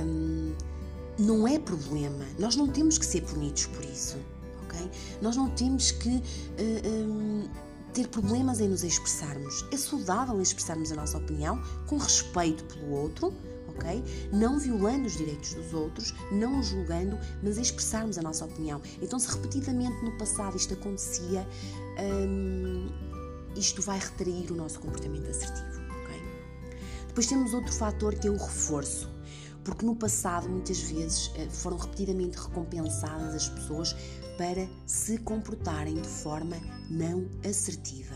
um, 0.06 0.54
não 1.18 1.48
é 1.48 1.58
problema. 1.58 2.26
Nós 2.38 2.56
não 2.56 2.68
temos 2.68 2.98
que 2.98 3.06
ser 3.06 3.22
punidos 3.22 3.66
por 3.68 3.84
isso, 3.86 4.18
ok? 4.64 4.80
Nós 5.22 5.36
não 5.36 5.50
temos 5.52 5.92
que 5.92 6.10
uh, 6.10 6.22
um, 6.88 7.50
ter 7.92 8.08
problemas 8.08 8.60
em 8.60 8.68
nos 8.68 8.84
expressarmos. 8.84 9.66
É 9.72 9.78
saudável 9.78 10.42
expressarmos 10.42 10.92
a 10.92 10.96
nossa 10.96 11.18
opinião 11.18 11.62
com 11.88 11.98
respeito 11.98 12.64
pelo 12.66 12.92
outro, 12.92 13.34
ok? 13.68 14.04
Não 14.32 14.60
violando 14.60 15.08
os 15.08 15.18
direitos 15.18 15.54
dos 15.54 15.74
outros, 15.74 16.14
não 16.32 16.62
julgando, 16.64 17.18
mas 17.44 17.58
expressarmos 17.58 18.18
a 18.18 18.22
nossa 18.22 18.46
opinião. 18.46 18.82
Então, 19.02 19.20
se 19.20 19.30
repetidamente 19.30 20.04
no 20.04 20.18
passado 20.18 20.56
isto 20.56 20.74
acontecia, 20.74 21.48
hum, 22.00 22.88
isto 23.56 23.82
vai 23.82 24.00
retrair 24.00 24.52
o 24.52 24.56
nosso 24.56 24.80
comportamento 24.80 25.30
assertivo, 25.30 25.82
ok? 26.04 26.22
Depois 27.08 27.28
temos 27.28 27.54
outro 27.54 27.74
fator 27.74 28.16
que 28.16 28.28
é 28.28 28.32
o 28.32 28.38
reforço. 28.38 29.10
Porque 29.64 29.86
no 29.86 29.96
passado, 29.96 30.50
muitas 30.50 30.80
vezes, 30.80 31.32
eh, 31.36 31.48
foram 31.50 31.78
repetidamente 31.78 32.38
recompensadas 32.38 33.36
as 33.36 33.50
pessoas 33.50 33.96
para 34.38 34.68
se 34.86 35.18
comportarem 35.20 35.96
de 35.96 36.08
forma 36.08 36.58
não 36.90 37.28
assertiva. 37.48 38.16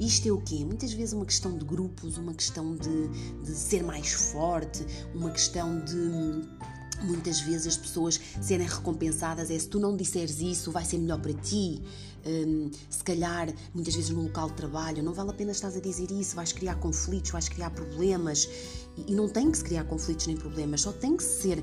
Isto 0.00 0.28
é 0.28 0.32
o 0.32 0.40
quê? 0.40 0.64
Muitas 0.64 0.92
vezes 0.92 1.12
uma 1.12 1.26
questão 1.26 1.56
de 1.56 1.64
grupos, 1.64 2.16
uma 2.16 2.32
questão 2.32 2.74
de, 2.74 3.08
de 3.44 3.54
ser 3.54 3.84
mais 3.84 4.12
forte, 4.12 4.84
uma 5.14 5.30
questão 5.30 5.78
de 5.84 6.48
muitas 7.02 7.40
vezes 7.40 7.66
as 7.66 7.76
pessoas 7.76 8.20
serem 8.40 8.66
recompensadas 8.66 9.50
é 9.50 9.58
se 9.58 9.68
tu 9.68 9.78
não 9.78 9.96
disseres 9.96 10.40
isso 10.40 10.70
vai 10.70 10.84
ser 10.84 10.98
melhor 10.98 11.18
para 11.18 11.32
ti 11.32 11.82
um, 12.26 12.70
se 12.90 13.02
calhar 13.02 13.48
muitas 13.74 13.94
vezes 13.94 14.10
no 14.10 14.22
local 14.22 14.50
de 14.50 14.56
trabalho 14.56 15.02
não 15.02 15.14
vale 15.14 15.30
a 15.30 15.32
pena 15.32 15.52
estás 15.52 15.76
a 15.76 15.80
dizer 15.80 16.10
isso 16.10 16.36
vais 16.36 16.52
criar 16.52 16.74
conflitos, 16.76 17.30
vais 17.30 17.48
criar 17.48 17.70
problemas 17.70 18.46
e, 18.96 19.12
não 19.14 19.28
tem 19.28 19.50
que 19.50 19.58
se 19.58 19.64
criar 19.64 19.84
conflitos 19.84 20.26
nem 20.26 20.36
problemas 20.36 20.82
só 20.82 20.92
tem 20.92 21.16
que 21.16 21.22
ser 21.22 21.62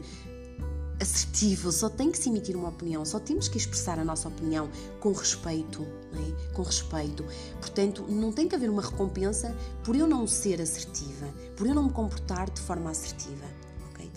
assertivo, 0.99 1.71
só 1.71 1.89
tem 1.89 2.11
que 2.11 2.17
se 2.17 2.27
emitir 2.29 2.55
uma 2.55 2.69
opinião, 2.69 3.05
só 3.05 3.19
temos 3.19 3.47
que 3.47 3.57
expressar 3.57 3.99
a 3.99 4.03
nossa 4.03 4.27
opinião 4.27 4.67
com 4.99 5.11
respeito, 5.11 5.83
é? 5.83 6.53
com 6.53 6.63
respeito. 6.63 7.23
Portanto, 7.59 8.03
não 8.09 8.31
tem 8.31 8.47
que 8.47 8.55
haver 8.55 8.69
uma 8.69 8.81
recompensa 8.81 9.55
por 9.83 9.95
eu 9.95 10.07
não 10.07 10.25
ser 10.25 10.59
assertiva, 10.59 11.27
por 11.55 11.67
eu 11.67 11.75
não 11.75 11.83
me 11.83 11.91
comportar 11.91 12.49
de 12.49 12.61
forma 12.61 12.89
assertiva. 12.89 13.45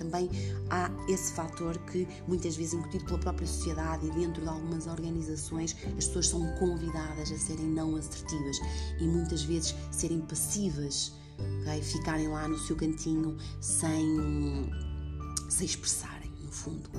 Também 0.01 0.31
há 0.71 0.91
esse 1.11 1.35
fator 1.35 1.77
que 1.93 2.09
muitas 2.27 2.57
vezes 2.57 2.73
incutido 2.73 3.05
pela 3.05 3.19
própria 3.19 3.47
sociedade 3.47 4.07
e 4.07 4.11
dentro 4.13 4.41
de 4.41 4.49
algumas 4.49 4.87
organizações 4.87 5.77
as 5.89 6.07
pessoas 6.07 6.29
são 6.29 6.41
convidadas 6.57 7.31
a 7.31 7.37
serem 7.37 7.67
não 7.67 7.95
assertivas 7.97 8.59
e 8.99 9.05
muitas 9.05 9.43
vezes 9.43 9.75
serem 9.91 10.23
passivas, 10.23 11.13
okay? 11.63 11.83
ficarem 11.83 12.29
lá 12.29 12.49
no 12.49 12.59
seu 12.59 12.77
cantinho 12.77 13.37
sem, 13.61 14.71
sem 15.49 15.67
expressar 15.67 16.21
no 16.51 16.53
fundo. 16.53 16.91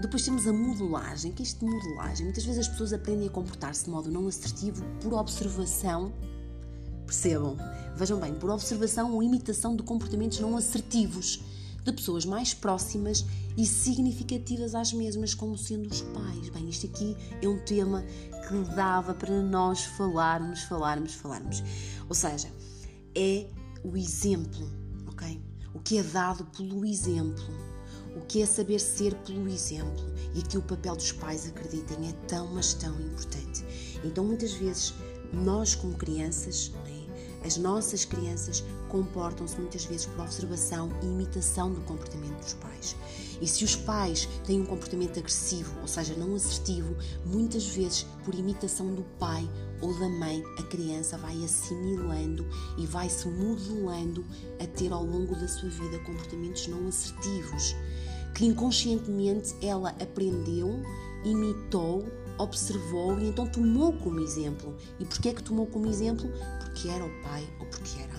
Depois 0.00 0.24
temos 0.24 0.46
a 0.46 0.52
modelagem, 0.52 1.32
que 1.32 1.42
é 1.42 1.44
isto 1.44 1.64
de 1.64 1.72
modelagem, 1.72 2.26
muitas 2.26 2.44
vezes 2.44 2.60
as 2.60 2.68
pessoas 2.68 2.92
aprendem 2.92 3.28
a 3.28 3.30
comportar-se 3.30 3.84
de 3.84 3.90
modo 3.90 4.10
não 4.10 4.26
assertivo 4.26 4.84
por 5.00 5.14
observação, 5.14 6.12
percebam, 7.06 7.56
vejam 7.96 8.18
bem, 8.18 8.34
por 8.34 8.50
observação 8.50 9.12
ou 9.12 9.22
imitação 9.22 9.76
de 9.76 9.82
comportamentos 9.82 10.40
não 10.40 10.56
assertivos 10.56 11.40
de 11.84 11.92
pessoas 11.92 12.24
mais 12.24 12.54
próximas 12.54 13.24
e 13.56 13.66
significativas 13.66 14.74
às 14.74 14.92
mesmas, 14.92 15.34
como 15.34 15.56
sendo 15.56 15.88
os 15.90 16.00
pais. 16.00 16.48
Bem, 16.50 16.68
isto 16.68 16.86
aqui 16.86 17.16
é 17.40 17.48
um 17.48 17.58
tema 17.58 18.04
que 18.48 18.74
dava 18.74 19.14
para 19.14 19.42
nós 19.42 19.84
falarmos, 19.84 20.62
falarmos, 20.62 21.14
falarmos. 21.14 21.62
Ou 22.08 22.14
seja, 22.14 22.48
é 23.14 23.46
o 23.84 23.96
exemplo, 23.96 24.68
ok? 25.06 25.40
O 25.74 25.80
que 25.80 25.98
é 25.98 26.02
dado 26.02 26.44
pelo 26.56 26.84
exemplo 26.84 27.44
o 28.16 28.20
que 28.20 28.42
é 28.42 28.46
saber 28.46 28.78
ser 28.78 29.14
pelo 29.16 29.48
exemplo. 29.48 30.04
E 30.34 30.40
aqui 30.40 30.58
o 30.58 30.62
papel 30.62 30.96
dos 30.96 31.12
pais, 31.12 31.46
acreditem, 31.46 32.08
é 32.08 32.12
tão, 32.26 32.46
mas 32.48 32.74
tão 32.74 32.98
importante. 33.00 33.64
Então, 34.04 34.24
muitas 34.24 34.52
vezes, 34.52 34.94
nós, 35.32 35.74
como 35.74 35.94
crianças, 35.94 36.72
é? 36.86 37.46
as 37.46 37.56
nossas 37.56 38.04
crianças 38.04 38.62
comportam-se 38.88 39.58
muitas 39.58 39.84
vezes 39.84 40.06
por 40.06 40.20
observação 40.20 40.90
e 41.02 41.06
imitação 41.06 41.72
do 41.72 41.80
comportamento 41.82 42.38
dos 42.38 42.54
pais. 42.54 42.96
E 43.42 43.46
se 43.46 43.64
os 43.64 43.76
pais 43.76 44.26
têm 44.46 44.60
um 44.60 44.64
comportamento 44.64 45.18
agressivo, 45.18 45.78
ou 45.80 45.88
seja, 45.88 46.14
não 46.14 46.34
assertivo, 46.34 46.96
muitas 47.26 47.66
vezes 47.66 48.06
por 48.24 48.34
imitação 48.34 48.94
do 48.94 49.02
pai 49.18 49.46
ou 49.82 49.92
da 49.98 50.08
mãe, 50.08 50.42
a 50.58 50.62
criança 50.62 51.18
vai 51.18 51.44
assimilando 51.44 52.46
e 52.78 52.86
vai 52.86 53.10
se 53.10 53.28
modelando 53.28 54.24
a 54.58 54.66
ter 54.66 54.92
ao 54.92 55.04
longo 55.04 55.34
da 55.34 55.48
sua 55.48 55.68
vida 55.68 55.98
comportamentos 55.98 56.68
não 56.68 56.86
assertivos 56.86 57.74
que 58.34 58.46
inconscientemente 58.46 59.54
ela 59.60 59.90
aprendeu, 60.00 60.82
imitou, 61.24 62.06
observou 62.38 63.18
e 63.18 63.28
então 63.28 63.46
tomou 63.46 63.92
como 63.92 64.20
exemplo. 64.20 64.76
E 64.98 65.04
porquê 65.04 65.30
é 65.30 65.34
que 65.34 65.42
tomou 65.42 65.66
como 65.66 65.86
exemplo? 65.86 66.30
Porque 66.60 66.88
era 66.88 67.04
o 67.04 67.22
pai 67.22 67.46
ou 67.60 67.66
porque 67.66 68.00
era? 68.00 68.11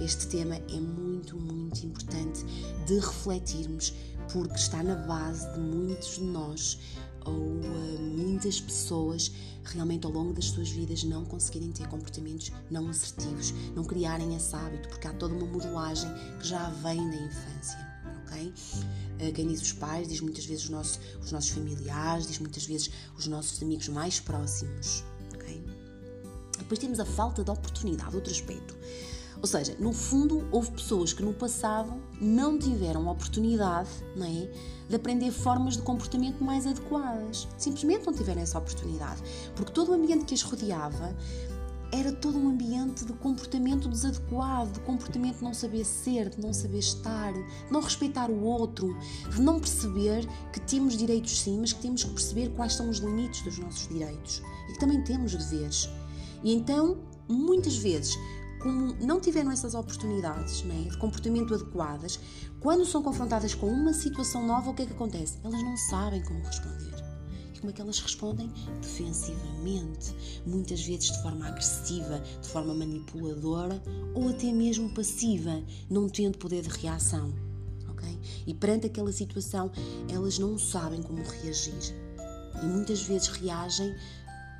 Este 0.00 0.26
tema 0.28 0.56
é 0.56 0.80
muito, 0.80 1.36
muito 1.36 1.84
importante 1.84 2.44
de 2.86 2.94
refletirmos 2.94 3.92
porque 4.32 4.54
está 4.54 4.82
na 4.82 4.94
base 4.94 5.52
de 5.52 5.60
muitos 5.60 6.14
de 6.14 6.24
nós 6.24 6.78
ou 7.26 7.34
uh, 7.34 8.00
muitas 8.16 8.60
pessoas 8.60 9.30
realmente 9.64 10.06
ao 10.06 10.12
longo 10.12 10.32
das 10.32 10.46
suas 10.46 10.70
vidas 10.70 11.04
não 11.04 11.24
conseguirem 11.24 11.70
ter 11.70 11.86
comportamentos 11.88 12.50
não 12.70 12.88
assertivos, 12.88 13.52
não 13.76 13.84
criarem 13.84 14.34
esse 14.34 14.56
hábito, 14.56 14.88
porque 14.88 15.06
há 15.06 15.12
toda 15.12 15.34
uma 15.34 15.46
modelagem 15.46 16.10
que 16.38 16.48
já 16.48 16.70
vem 16.70 17.10
da 17.10 17.16
infância 17.16 17.90
ok? 18.30 18.52
Eh, 19.18 19.32
quem 19.32 19.48
diz 19.48 19.60
os 19.60 19.72
pais, 19.72 20.08
diz 20.08 20.20
muitas 20.20 20.44
vezes 20.44 20.64
os 20.64 20.70
nossos, 20.70 21.00
os 21.22 21.32
nossos 21.32 21.50
familiares, 21.50 22.26
diz 22.26 22.38
muitas 22.38 22.64
vezes 22.64 22.90
os 23.16 23.26
nossos 23.26 23.60
amigos 23.62 23.88
mais 23.88 24.20
próximos, 24.20 25.04
ok? 25.34 25.62
Depois 26.58 26.78
temos 26.78 27.00
a 27.00 27.04
falta 27.04 27.42
de 27.42 27.50
oportunidade, 27.50 28.14
outro 28.14 28.32
aspecto. 28.32 28.76
Ou 29.40 29.46
seja, 29.46 29.74
no 29.78 29.92
fundo, 29.92 30.46
houve 30.52 30.70
pessoas 30.72 31.12
que 31.12 31.22
no 31.22 31.32
passado 31.32 31.92
não 32.20 32.58
tiveram 32.58 33.08
oportunidade 33.08 33.88
não 34.14 34.26
é, 34.26 34.50
de 34.88 34.94
aprender 34.94 35.30
formas 35.30 35.76
de 35.76 35.82
comportamento 35.82 36.44
mais 36.44 36.66
adequadas. 36.66 37.48
Simplesmente 37.56 38.06
não 38.06 38.12
tiveram 38.12 38.42
essa 38.42 38.58
oportunidade. 38.58 39.22
Porque 39.56 39.72
todo 39.72 39.92
o 39.92 39.94
ambiente 39.94 40.26
que 40.26 40.34
as 40.34 40.42
rodeava 40.42 41.16
era 41.92 42.12
todo 42.12 42.38
um 42.38 42.48
ambiente 42.50 43.04
de 43.04 43.12
comportamento 43.14 43.88
desadequado, 43.88 44.72
de 44.72 44.80
comportamento 44.80 45.38
de 45.38 45.44
não 45.44 45.54
saber 45.54 45.84
ser, 45.84 46.28
de 46.28 46.40
não 46.40 46.52
saber 46.52 46.78
estar, 46.78 47.32
de 47.32 47.44
não 47.70 47.80
respeitar 47.80 48.30
o 48.30 48.44
outro, 48.44 48.96
de 49.28 49.40
não 49.40 49.58
perceber 49.58 50.26
que 50.52 50.60
temos 50.60 50.96
direitos 50.96 51.40
sim, 51.40 51.58
mas 51.58 51.72
que 51.72 51.80
temos 51.80 52.04
que 52.04 52.10
perceber 52.10 52.50
quais 52.50 52.74
são 52.74 52.88
os 52.88 52.98
limites 52.98 53.42
dos 53.42 53.58
nossos 53.58 53.88
direitos 53.88 54.42
e 54.68 54.72
que 54.74 54.78
também 54.78 55.02
temos 55.02 55.34
deveres. 55.34 55.88
E 56.44 56.54
então, 56.54 56.98
muitas 57.28 57.76
vezes, 57.76 58.16
como 58.60 58.94
não 59.04 59.20
tiveram 59.20 59.50
essas 59.50 59.74
oportunidades 59.74 60.62
né, 60.62 60.86
de 60.90 60.98
comportamento 60.98 61.54
adequadas, 61.54 62.20
quando 62.60 62.84
são 62.84 63.02
confrontadas 63.02 63.54
com 63.54 63.66
uma 63.66 63.92
situação 63.92 64.46
nova, 64.46 64.70
o 64.70 64.74
que 64.74 64.82
é 64.82 64.86
que 64.86 64.92
acontece? 64.92 65.38
Elas 65.42 65.62
não 65.62 65.76
sabem 65.76 66.22
como 66.22 66.40
responder 66.40 67.10
como 67.60 67.70
é 67.70 67.74
que 67.74 67.80
elas 67.82 68.00
respondem? 68.00 68.50
Defensivamente, 68.80 70.14
muitas 70.46 70.82
vezes 70.82 71.12
de 71.12 71.22
forma 71.22 71.46
agressiva, 71.46 72.18
de 72.40 72.48
forma 72.48 72.74
manipuladora 72.74 73.80
ou 74.14 74.30
até 74.30 74.50
mesmo 74.50 74.88
passiva, 74.94 75.62
não 75.88 76.08
tendo 76.08 76.38
poder 76.38 76.62
de 76.62 76.70
reação. 76.70 77.32
Okay? 77.90 78.18
E 78.46 78.54
perante 78.54 78.86
aquela 78.86 79.12
situação, 79.12 79.70
elas 80.08 80.38
não 80.38 80.58
sabem 80.58 81.02
como 81.02 81.22
reagir. 81.22 81.94
E 82.62 82.66
muitas 82.66 83.02
vezes 83.02 83.28
reagem 83.28 83.94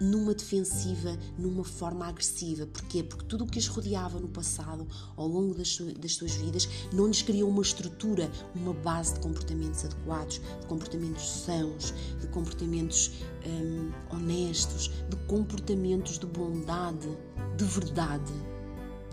numa 0.00 0.34
defensiva, 0.34 1.16
numa 1.38 1.64
forma 1.64 2.06
agressiva. 2.06 2.66
Porquê? 2.66 3.02
Porque 3.02 3.24
tudo 3.26 3.44
o 3.44 3.46
que 3.46 3.58
as 3.58 3.66
rodeava 3.66 4.18
no 4.18 4.28
passado, 4.28 4.86
ao 5.16 5.26
longo 5.26 5.54
das, 5.54 5.76
das 5.98 6.14
suas 6.14 6.32
vidas, 6.32 6.68
não 6.92 7.06
lhes 7.06 7.22
criou 7.22 7.50
uma 7.50 7.62
estrutura, 7.62 8.30
uma 8.54 8.72
base 8.72 9.14
de 9.14 9.20
comportamentos 9.20 9.84
adequados, 9.84 10.40
de 10.60 10.66
comportamentos 10.66 11.28
sãos, 11.28 11.94
de 12.20 12.26
comportamentos 12.28 13.12
hum, 13.46 13.90
honestos, 14.10 14.90
de 15.08 15.16
comportamentos 15.26 16.18
de 16.18 16.26
bondade, 16.26 17.08
de 17.56 17.64
verdade. 17.64 18.32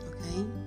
Ok? 0.08 0.67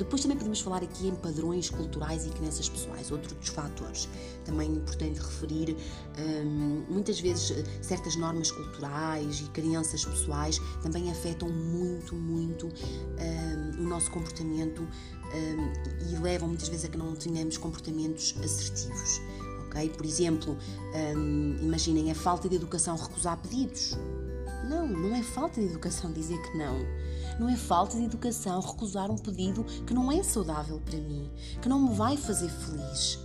Depois 0.00 0.22
também 0.22 0.38
podemos 0.38 0.62
falar 0.62 0.82
aqui 0.82 1.08
em 1.08 1.14
padrões 1.14 1.68
culturais 1.68 2.24
e 2.24 2.30
crenças 2.30 2.70
pessoais, 2.70 3.10
outro 3.10 3.34
dos 3.34 3.50
fatores. 3.50 4.08
Também 4.46 4.70
é 4.70 4.72
importante 4.72 5.20
referir, 5.20 5.76
hum, 6.18 6.84
muitas 6.88 7.20
vezes, 7.20 7.52
certas 7.82 8.16
normas 8.16 8.50
culturais 8.50 9.42
e 9.42 9.44
crenças 9.50 10.02
pessoais 10.02 10.58
também 10.82 11.10
afetam 11.10 11.50
muito, 11.50 12.14
muito 12.14 12.66
hum, 12.66 12.70
o 13.78 13.82
nosso 13.82 14.10
comportamento 14.10 14.80
hum, 14.80 15.72
e 16.10 16.16
levam 16.16 16.48
muitas 16.48 16.68
vezes 16.68 16.86
a 16.86 16.88
que 16.88 16.96
não 16.96 17.14
tenhamos 17.14 17.58
comportamentos 17.58 18.34
assertivos. 18.42 19.20
Okay? 19.66 19.90
Por 19.90 20.06
exemplo, 20.06 20.56
imaginem 21.60 22.10
a 22.10 22.14
falta 22.14 22.48
de 22.48 22.56
educação 22.56 22.96
recusar 22.96 23.36
pedidos. 23.36 23.98
Não, 24.66 24.88
não 24.88 25.14
é 25.14 25.22
falta 25.22 25.60
de 25.60 25.66
educação 25.66 26.10
dizer 26.10 26.40
que 26.40 26.56
não 26.56 26.78
não 27.40 27.48
é 27.48 27.56
falta 27.56 27.96
de 27.96 28.04
educação 28.04 28.60
recusar 28.60 29.10
um 29.10 29.16
pedido 29.16 29.64
que 29.86 29.94
não 29.94 30.12
é 30.12 30.22
saudável 30.22 30.78
para 30.84 30.98
mim, 30.98 31.30
que 31.62 31.70
não 31.70 31.88
me 31.88 31.94
vai 31.94 32.14
fazer 32.14 32.50
feliz. 32.50 33.18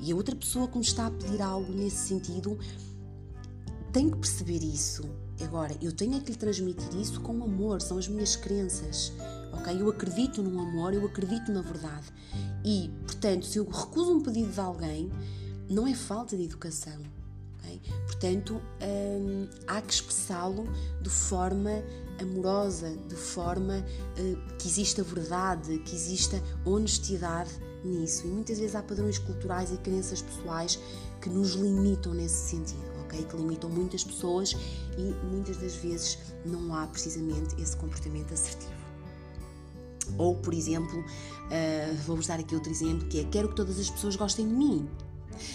E 0.00 0.10
a 0.10 0.16
outra 0.16 0.34
pessoa 0.34 0.66
que 0.66 0.76
me 0.76 0.84
está 0.84 1.06
a 1.06 1.10
pedir 1.12 1.40
algo 1.40 1.72
nesse 1.72 2.08
sentido 2.08 2.58
tem 3.92 4.10
que 4.10 4.16
perceber 4.16 4.64
isso. 4.64 5.08
Agora, 5.40 5.76
eu 5.80 5.92
tenho 5.92 6.16
é 6.16 6.20
que 6.20 6.32
lhe 6.32 6.36
transmitir 6.36 6.92
isso 7.00 7.20
com 7.20 7.32
amor, 7.44 7.80
são 7.80 7.98
as 7.98 8.08
minhas 8.08 8.34
crenças. 8.34 9.12
Ok? 9.52 9.80
Eu 9.80 9.88
acredito 9.88 10.42
no 10.42 10.60
amor, 10.60 10.92
eu 10.92 11.06
acredito 11.06 11.52
na 11.52 11.62
verdade. 11.62 12.06
E, 12.64 12.90
portanto, 13.06 13.46
se 13.46 13.58
eu 13.58 13.64
recuso 13.64 14.12
um 14.12 14.20
pedido 14.20 14.50
de 14.50 14.60
alguém, 14.60 15.08
não 15.70 15.86
é 15.86 15.94
falta 15.94 16.36
de 16.36 16.44
educação. 16.44 17.00
Okay? 17.62 17.80
Portanto, 18.06 18.60
hum, 18.82 19.48
há 19.66 19.80
que 19.80 19.92
expressá-lo 19.92 20.64
de 21.00 21.10
forma 21.10 21.82
amorosa, 22.20 22.96
de 23.08 23.16
forma 23.16 23.78
uh, 23.78 24.56
que 24.58 24.68
exista 24.68 25.02
verdade, 25.02 25.78
que 25.78 25.94
exista 25.94 26.42
honestidade 26.64 27.50
nisso. 27.84 28.26
E 28.26 28.30
muitas 28.30 28.58
vezes 28.58 28.74
há 28.74 28.82
padrões 28.82 29.18
culturais 29.18 29.72
e 29.72 29.76
crenças 29.78 30.22
pessoais 30.22 30.78
que 31.20 31.28
nos 31.28 31.52
limitam 31.52 32.14
nesse 32.14 32.50
sentido, 32.50 32.82
ok? 33.04 33.24
Que 33.24 33.36
limitam 33.36 33.70
muitas 33.70 34.04
pessoas 34.04 34.56
e 34.98 35.26
muitas 35.26 35.56
das 35.56 35.74
vezes 35.76 36.18
não 36.44 36.74
há 36.74 36.86
precisamente 36.86 37.60
esse 37.60 37.76
comportamento 37.76 38.32
assertivo. 38.32 38.82
Ou, 40.18 40.36
por 40.36 40.52
exemplo, 40.52 40.98
uh, 40.98 41.94
vou-vos 42.06 42.26
dar 42.26 42.38
aqui 42.38 42.54
outro 42.54 42.70
exemplo 42.70 43.08
que 43.08 43.20
é: 43.20 43.24
quero 43.24 43.48
que 43.48 43.56
todas 43.56 43.78
as 43.78 43.88
pessoas 43.88 44.16
gostem 44.16 44.46
de 44.48 44.54
mim. 44.54 44.88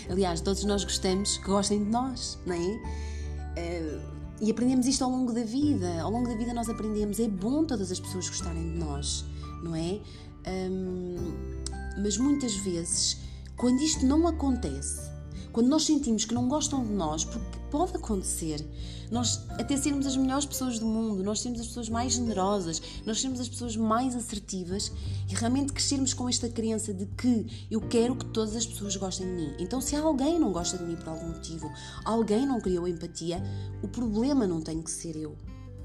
Aliás, 0.10 0.42
todos 0.42 0.64
nós 0.64 0.84
gostamos 0.84 1.38
que 1.38 1.46
gostem 1.46 1.84
de 1.84 1.90
nós, 1.90 2.38
não 2.46 2.56
é? 2.56 2.60
Uh, 2.60 4.18
e 4.40 4.52
aprendemos 4.52 4.86
isto 4.86 5.04
ao 5.04 5.10
longo 5.10 5.34
da 5.34 5.44
vida. 5.44 6.02
Ao 6.02 6.12
longo 6.12 6.28
da 6.28 6.36
vida 6.36 6.54
nós 6.54 6.70
aprendemos. 6.70 7.20
É 7.20 7.28
bom 7.28 7.66
todas 7.66 7.92
as 7.92 8.00
pessoas 8.00 8.30
gostarem 8.30 8.74
de 8.74 8.78
nós, 8.80 9.26
não 9.64 9.76
é? 9.76 10.00
Um, 10.48 11.16
mas 12.02 12.18
muitas 12.18 12.56
vezes, 12.56 13.18
quando 13.56 13.82
isto 13.82 14.06
não 14.06 14.28
acontece, 14.28 15.10
quando 15.52 15.68
nós 15.68 15.86
sentimos 15.86 16.26
que 16.26 16.34
não 16.34 16.48
gostam 16.48 16.86
de 16.86 16.92
nós, 16.92 17.26
porque 17.26 17.57
pode 17.70 17.96
acontecer, 17.96 18.66
nós 19.10 19.46
até 19.52 19.78
sermos 19.78 20.06
as 20.06 20.18
melhores 20.18 20.46
pessoas 20.46 20.80
do 20.80 20.86
mundo, 20.86 21.24
nós 21.24 21.40
sermos 21.42 21.62
as 21.62 21.68
pessoas 21.68 21.90
mais 21.90 22.14
generosas, 22.14 22.82
nós 23.06 23.20
sermos 23.22 23.40
as 23.40 23.48
pessoas 23.48 23.76
mais 23.76 24.16
assertivas 24.16 24.92
e 25.30 25.36
realmente 25.36 25.74
crescermos 25.74 26.14
com 26.14 26.28
esta 26.28 26.50
crença 26.50 26.94
de 26.94 27.06
que 27.06 27.68
eu 27.72 27.82
quero 27.82 28.16
que 28.16 28.26
todas 28.26 28.56
as 28.56 28.66
pessoas 28.66 28.96
gostem 28.96 29.28
de 29.28 29.34
mim. 29.34 29.54
Então, 29.60 29.80
se 29.80 29.96
alguém 29.96 30.40
não 30.40 30.52
gosta 30.52 30.78
de 30.78 30.84
mim 30.84 30.96
por 30.96 31.10
algum 31.10 31.28
motivo, 31.28 31.72
alguém 32.04 32.46
não 32.46 32.60
criou 32.60 32.88
empatia, 32.88 33.42
o 33.82 33.88
problema 33.88 34.46
não 34.46 34.62
tem 34.62 34.82
que 34.82 34.92
ser 34.92 35.16
eu. 35.16 35.36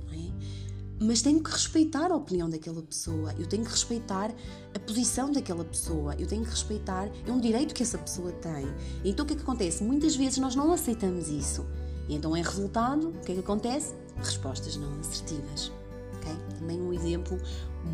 Não 0.06 0.14
é? 0.14 0.61
Mas 1.02 1.22
tenho 1.22 1.42
que 1.42 1.50
respeitar 1.50 2.10
a 2.10 2.16
opinião 2.16 2.48
daquela 2.48 2.82
pessoa, 2.82 3.34
eu 3.38 3.46
tenho 3.46 3.64
que 3.64 3.70
respeitar 3.70 4.32
a 4.74 4.78
posição 4.78 5.30
daquela 5.30 5.64
pessoa, 5.64 6.14
eu 6.18 6.26
tenho 6.26 6.44
que 6.44 6.50
respeitar, 6.50 7.10
é 7.26 7.32
um 7.32 7.40
direito 7.40 7.74
que 7.74 7.82
essa 7.82 7.98
pessoa 7.98 8.32
tem. 8.32 8.66
Então 9.04 9.24
o 9.24 9.26
que 9.26 9.34
é 9.34 9.36
que 9.36 9.42
acontece? 9.42 9.82
Muitas 9.82 10.16
vezes 10.16 10.38
nós 10.38 10.54
não 10.54 10.72
aceitamos 10.72 11.28
isso. 11.28 11.66
E 12.08 12.14
então, 12.14 12.36
em 12.36 12.42
resultado, 12.42 13.08
o 13.08 13.20
que 13.20 13.32
é 13.32 13.34
que 13.34 13.40
acontece? 13.40 13.94
Respostas 14.16 14.76
não 14.76 14.98
assertivas. 15.00 15.72
Okay? 16.16 16.36
Também 16.58 16.80
um 16.80 16.92
exemplo 16.92 17.38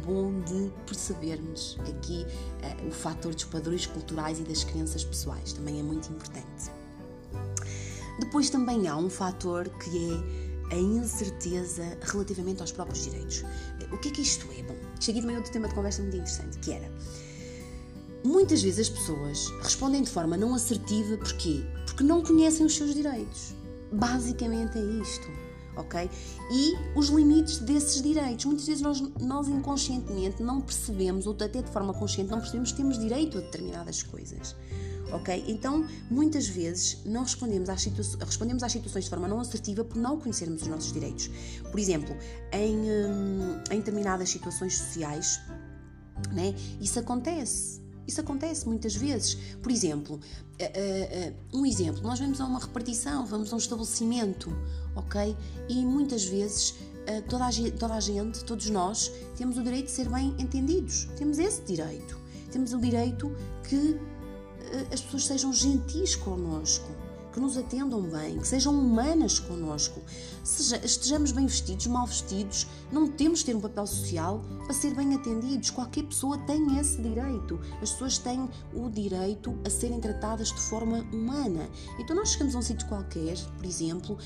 bom 0.05 0.41
de 0.41 0.71
percebermos 0.87 1.79
aqui 1.89 2.27
uh, 2.63 2.89
o 2.89 2.91
fator 2.91 3.35
dos 3.35 3.45
padrões 3.45 3.87
culturais 3.87 4.41
e 4.41 4.43
das 4.43 4.65
crenças 4.65 5.05
pessoais. 5.05 5.53
Também 5.53 5.79
é 5.79 5.83
muito 5.83 6.11
importante. 6.11 6.71
Depois 8.19 8.51
também 8.51 8.89
há 8.89 8.97
um 8.97 9.09
fator 9.09 9.69
que 9.69 10.13
é 10.13 10.48
a 10.71 10.77
incerteza 10.77 11.99
relativamente 12.03 12.61
aos 12.61 12.73
próprios 12.73 13.05
direitos. 13.05 13.45
O 13.93 13.99
que 13.99 14.09
é 14.09 14.11
que 14.11 14.23
isto 14.23 14.47
é? 14.53 14.63
Bom, 14.63 14.77
cheguei 15.01 15.21
também 15.21 15.37
a 15.37 15.39
outro 15.39 15.53
tema 15.53 15.69
de 15.69 15.75
conversa 15.75 16.03
muito 16.03 16.17
interessante, 16.17 16.59
que 16.59 16.73
era 16.73 16.91
muitas 18.25 18.63
vezes 18.63 18.81
as 18.81 18.89
pessoas 18.89 19.49
respondem 19.63 20.03
de 20.03 20.11
forma 20.11 20.37
não 20.37 20.55
assertiva, 20.55 21.17
porquê? 21.17 21.65
Porque 21.87 22.03
não 22.03 22.23
conhecem 22.23 22.67
os 22.67 22.75
seus 22.75 22.95
direitos. 22.95 23.55
Basicamente 23.93 24.77
é 24.77 24.83
isto, 24.83 25.29
ok? 25.77 26.11
E 26.51 26.75
os 26.95 27.09
limites 27.09 27.59
desses 27.59 28.03
direitos. 28.03 28.45
Muitas 28.45 28.67
vezes 28.67 28.83
nós, 28.83 29.01
nós 29.21 29.49
inconscientemente 29.49 30.43
não 30.43 30.61
percebemos, 30.61 31.27
ou 31.27 31.33
até 31.33 31.63
de 31.63 31.71
forma 31.71 31.95
consciente, 31.95 32.31
não 32.31 32.39
percebemos 32.39 32.73
que 32.73 32.77
temos 32.77 32.99
direito 32.99 33.39
a 33.39 33.41
determinadas 33.41 34.03
coisas 34.03 34.55
ok? 35.13 35.45
Então, 35.49 35.87
muitas 36.11 36.47
vezes, 36.47 36.99
não 37.05 37.23
respondemos 37.23 37.69
às, 37.69 37.85
respondemos 37.85 38.63
às 38.63 38.73
situações 38.73 39.05
de 39.05 39.11
forma 39.11 39.29
não 39.29 39.41
assertiva 39.41 39.85
por 39.85 39.97
não 39.97 40.19
conhecermos 40.19 40.63
os 40.63 40.69
nossos 40.69 40.93
direitos. 40.93 41.31
Por 41.71 41.79
exemplo, 41.79 42.17
em, 42.53 42.77
hum, 42.77 43.61
em 43.71 43.79
determinadas 43.79 44.29
situações 44.31 44.77
sociais, 44.77 45.41
né, 46.33 46.55
isso 46.81 46.99
acontece. 46.99 47.81
Isso 48.07 48.21
acontece 48.23 48.67
muitas 48.67 48.97
vezes. 48.97 49.35
Por 49.63 49.71
exemplo, 49.71 50.17
uh, 50.17 50.19
uh, 50.19 51.59
um 51.59 51.67
exemplo, 51.67 52.03
nós 52.03 52.19
vamos 52.19 52.41
a 52.41 52.47
uma 52.47 52.59
repartição, 52.59 53.27
vamos 53.27 53.53
a 53.53 53.57
um 53.57 53.59
estabelecimento, 53.59 54.51
ok? 54.97 55.37
E 55.69 55.85
muitas 55.85 56.25
vezes 56.25 56.75
toda, 57.29 57.47
a, 57.47 57.51
toda 57.79 57.95
a 57.95 58.01
gente, 58.01 58.45
todos 58.45 58.69
nós, 58.71 59.13
temos 59.37 59.59
o 59.59 59.63
direito 59.63 59.87
de 59.87 59.93
ser 59.93 60.09
bem 60.09 60.35
entendidos. 60.39 61.07
Temos 61.17 61.39
esse 61.39 61.63
direito. 61.63 62.19
Temos 62.51 62.73
o 62.73 62.79
direito 62.79 63.31
que 63.69 63.77
eh, 63.77 64.18
as 64.93 65.01
pessoas 65.01 65.27
sejam 65.27 65.53
gentis 65.53 66.15
connosco, 66.17 66.89
que 67.33 67.41
nos 67.41 67.57
atendam 67.57 68.03
bem, 68.03 68.39
que 68.39 68.49
sejam 68.49 68.75
humanas 68.75 69.39
connosco. 69.39 70.01
Seja, 70.43 70.85
estejamos 70.85 71.31
bem 71.31 71.47
vestidos, 71.47 71.87
mal 71.87 72.07
vestidos, 72.07 72.67
não 72.91 73.07
temos 73.07 73.41
de 73.41 73.47
ter 73.47 73.57
um 73.57 73.61
papel 73.61 73.87
social 73.87 74.43
para 74.65 74.73
ser 74.73 74.95
bem 74.95 75.15
atendidos. 75.15 75.71
Qualquer 75.71 76.05
pessoa 76.05 76.39
tem 76.39 76.79
esse 76.79 77.01
direito. 77.01 77.61
As 77.83 77.93
pessoas 77.93 78.19
têm 78.19 78.49
o 78.75 78.89
direito 78.91 79.57
a 79.65 79.71
serem 79.71 80.01
tratadas 80.01 80.49
de 80.49 80.61
forma 80.61 81.01
humana. 81.13 81.69
Então, 81.99 82.17
nós 82.17 82.33
chegamos 82.33 82.55
a 82.55 82.59
um 82.59 82.63
sítio 82.63 82.89
qualquer, 82.89 83.37
por 83.57 83.65
exemplo, 83.65 84.19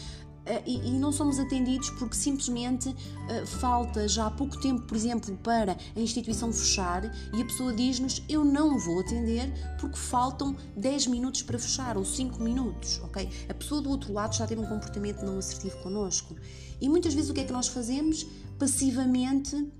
e, 0.67 0.89
e, 0.89 0.91
não 0.91 1.13
somos 1.13 1.39
atendidos 1.39 1.91
porque 1.91 2.17
simplesmente 2.17 2.89
uh, 2.89 3.47
falta 3.47 4.09
já 4.09 4.27
há 4.27 4.31
pouco 4.31 4.61
tempo, 4.61 4.83
por 4.83 4.97
exemplo, 4.97 5.37
para 5.43 5.77
a 5.95 6.01
instituição 6.01 6.53
fechar 6.53 7.05
e 7.33 7.41
a 7.41 7.45
pessoa 7.45 7.73
diz-nos 7.73 8.23
eu 8.29 8.45
não 8.45 8.79
vou 8.79 9.01
atender 9.01 9.53
porque 9.79 9.97
faltam 9.97 10.57
10 10.77 11.07
minutos 11.07 11.43
para 11.43 11.59
fechar 11.59 11.97
ou 11.97 12.05
5 12.05 12.43
minutos, 12.43 13.01
ok? 13.05 13.29
A 13.49 13.55
pessoa 13.55 13.81
do 13.81 13.91
outro 13.91 14.13
lado 14.13 14.43
a 14.43 14.47
ter 14.47 14.59
um 14.59 14.67
comportamento 14.67 15.23
não 15.25 15.39
assertivo 15.39 15.77
connosco. 15.83 16.35
E 16.81 16.89
muitas 16.89 17.15
vezes 17.15 17.31
o 17.31 17.35
que 17.35 17.41
é 17.41 17.45
que 17.45 17.53
nós 17.53 17.69
fazemos? 17.69 18.27
Passivamente 18.59 19.71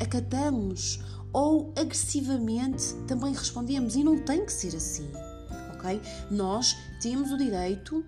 acatamos 0.00 1.00
ou 1.32 1.72
agressivamente 1.76 2.94
também 3.06 3.32
respondemos 3.32 3.94
e 3.94 4.02
não 4.02 4.18
tem 4.18 4.44
que 4.44 4.52
ser 4.52 4.74
assim, 4.74 5.08
ok? 5.74 6.00
Nós 6.30 6.76
temos 7.00 7.30
o 7.30 7.38
direito 7.38 8.04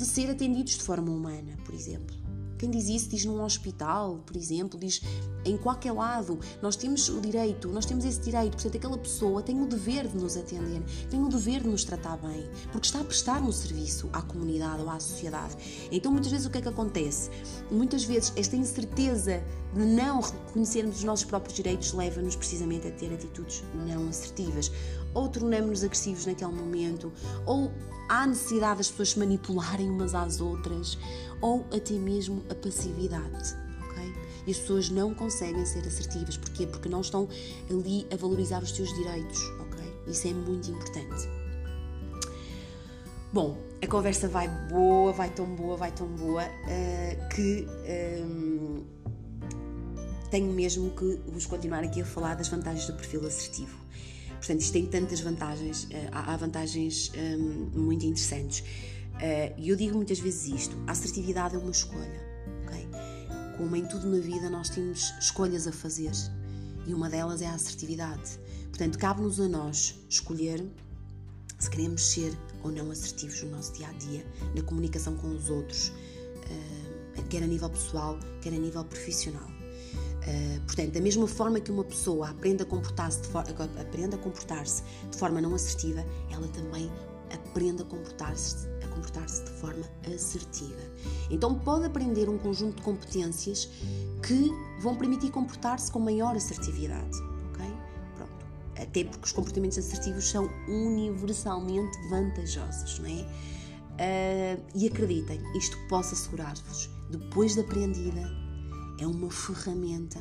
de 0.00 0.06
ser 0.06 0.30
atendidos 0.30 0.78
de 0.78 0.82
forma 0.82 1.12
humana, 1.12 1.58
por 1.62 1.74
exemplo. 1.74 2.16
Quem 2.58 2.70
diz 2.70 2.88
isso 2.88 3.08
diz 3.08 3.24
num 3.26 3.42
hospital, 3.42 4.22
por 4.24 4.34
exemplo, 4.34 4.78
diz 4.78 5.02
em 5.44 5.58
qualquer 5.58 5.92
lado. 5.92 6.38
Nós 6.62 6.74
temos 6.74 7.08
o 7.10 7.20
direito, 7.20 7.68
nós 7.68 7.84
temos 7.84 8.04
esse 8.04 8.20
direito, 8.20 8.52
portanto, 8.52 8.76
aquela 8.76 8.96
pessoa 8.96 9.42
tem 9.42 9.60
o 9.62 9.66
dever 9.66 10.08
de 10.08 10.16
nos 10.16 10.38
atender, 10.38 10.82
tem 11.10 11.22
o 11.22 11.28
dever 11.28 11.62
de 11.62 11.68
nos 11.68 11.84
tratar 11.84 12.16
bem, 12.16 12.48
porque 12.72 12.86
está 12.86 13.00
a 13.00 13.04
prestar 13.04 13.42
um 13.42 13.52
serviço 13.52 14.08
à 14.12 14.22
comunidade 14.22 14.82
ou 14.82 14.88
à 14.88 14.98
sociedade. 14.98 15.56
Então, 15.90 16.12
muitas 16.12 16.30
vezes, 16.30 16.46
o 16.46 16.50
que 16.50 16.58
é 16.58 16.60
que 16.62 16.68
acontece? 16.68 17.30
Muitas 17.70 18.04
vezes, 18.04 18.32
esta 18.36 18.56
incerteza 18.56 19.42
de 19.74 19.84
não 19.84 20.20
reconhecermos 20.20 20.96
os 20.96 21.04
nossos 21.04 21.24
próprios 21.26 21.56
direitos 21.56 21.92
leva-nos 21.92 22.36
precisamente 22.36 22.88
a 22.88 22.90
ter 22.90 23.12
atitudes 23.12 23.62
não 23.86 24.08
assertivas 24.08 24.70
ou 25.14 25.28
tornamos-nos 25.28 25.84
agressivos 25.84 26.26
naquele 26.26 26.52
momento, 26.52 27.12
ou 27.46 27.70
há 28.10 28.26
necessidade 28.26 28.78
das 28.78 28.90
pessoas 28.90 29.10
se 29.10 29.18
manipularem 29.18 29.88
umas 29.88 30.14
às 30.14 30.40
outras, 30.40 30.98
ou 31.40 31.64
até 31.72 31.94
mesmo 31.94 32.44
a 32.50 32.54
passividade. 32.54 33.56
E 34.46 34.50
as 34.50 34.58
pessoas 34.58 34.90
não 34.90 35.14
conseguem 35.14 35.64
ser 35.64 35.86
assertivas. 35.86 36.36
Porquê? 36.36 36.66
Porque 36.66 36.88
não 36.88 37.00
estão 37.00 37.28
ali 37.68 38.06
a 38.12 38.16
valorizar 38.16 38.62
os 38.62 38.74
seus 38.74 38.92
direitos. 38.94 39.38
ok? 39.60 39.84
Isso 40.06 40.28
é 40.28 40.32
muito 40.32 40.70
importante. 40.70 41.28
Bom, 43.32 43.58
a 43.80 43.86
conversa 43.86 44.26
vai 44.28 44.48
boa, 44.48 45.12
vai 45.12 45.30
tão 45.30 45.46
boa, 45.46 45.76
vai 45.76 45.92
tão 45.92 46.08
boa 46.08 46.42
uh, 46.42 47.28
que. 47.34 47.66
Um, 48.24 48.84
tenho 50.30 50.52
mesmo 50.52 50.90
que 50.90 51.20
vos 51.26 51.44
continuar 51.44 51.82
aqui 51.82 52.02
a 52.02 52.04
falar 52.04 52.36
das 52.36 52.48
vantagens 52.48 52.86
do 52.86 52.94
perfil 52.94 53.26
assertivo. 53.26 53.76
Portanto, 54.40 54.60
isto 54.62 54.72
tem 54.72 54.86
tantas 54.86 55.20
vantagens, 55.20 55.84
uh, 55.84 55.88
há, 56.10 56.36
vantagens 56.36 57.12
um, 57.14 57.78
muito 57.78 58.06
interessantes. 58.06 58.64
E 59.58 59.68
eu 59.68 59.76
digo 59.76 59.96
muitas 59.96 60.18
vezes 60.18 60.46
isto: 60.62 60.76
a 60.86 60.92
assertividade 60.92 61.54
é 61.54 61.58
uma 61.58 61.70
escolha, 61.70 62.20
ok? 62.64 62.88
Como 63.58 63.76
em 63.76 63.84
tudo 63.84 64.08
na 64.08 64.18
vida, 64.18 64.48
nós 64.48 64.70
temos 64.70 65.12
escolhas 65.20 65.66
a 65.66 65.72
fazer 65.72 66.12
e 66.86 66.94
uma 66.94 67.10
delas 67.10 67.42
é 67.42 67.46
a 67.46 67.52
assertividade. 67.52 68.38
Portanto, 68.68 68.98
cabe-nos 68.98 69.38
a 69.38 69.46
nós 69.46 69.94
escolher 70.08 70.64
se 71.58 71.68
queremos 71.68 72.02
ser 72.06 72.32
ou 72.64 72.72
não 72.72 72.90
assertivos 72.90 73.42
no 73.42 73.50
nosso 73.50 73.74
dia 73.74 73.88
a 73.88 73.92
dia, 73.92 74.24
na 74.56 74.62
comunicação 74.62 75.14
com 75.16 75.28
os 75.28 75.50
outros, 75.50 75.88
uh, 75.88 77.22
quer 77.28 77.42
a 77.42 77.46
nível 77.46 77.68
pessoal, 77.68 78.18
quer 78.40 78.54
a 78.54 78.58
nível 78.58 78.82
profissional. 78.84 79.59
Uh, 80.20 80.60
portanto, 80.66 80.92
da 80.92 81.00
mesma 81.00 81.26
forma 81.26 81.60
que 81.60 81.70
uma 81.70 81.84
pessoa 81.84 82.28
aprende 82.28 82.62
a 82.62 82.66
comportar-se 82.66 83.22
de, 83.22 83.28
aprende 83.80 84.14
a 84.14 84.18
comportar 84.18 84.64
de 84.64 85.16
forma 85.16 85.40
não 85.40 85.54
assertiva, 85.54 86.04
ela 86.30 86.46
também 86.48 86.90
aprende 87.32 87.82
a 87.82 87.84
comportar-se 87.84 88.68
a 88.84 88.88
comportar-se 88.88 89.44
de 89.44 89.50
forma 89.52 89.84
assertiva. 90.14 90.80
Então 91.30 91.58
pode 91.58 91.86
aprender 91.86 92.28
um 92.28 92.36
conjunto 92.36 92.76
de 92.76 92.82
competências 92.82 93.68
que 94.22 94.50
vão 94.80 94.96
permitir 94.96 95.30
comportar-se 95.30 95.90
com 95.90 96.00
maior 96.00 96.36
assertividade 96.36 97.16
até 98.80 99.04
porque 99.04 99.24
os 99.24 99.32
comportamentos 99.32 99.78
assertivos 99.78 100.28
são 100.28 100.50
universalmente 100.68 101.96
vantajosos, 102.08 102.98
não 102.98 103.06
é? 103.06 103.26
Uh, 104.00 104.62
e 104.74 104.86
acreditem, 104.86 105.40
isto 105.54 105.76
posso 105.88 106.14
assegurar-vos, 106.14 106.88
depois 107.10 107.54
de 107.54 107.60
aprendida, 107.60 108.22
é 109.00 109.06
uma 109.06 109.30
ferramenta 109.30 110.20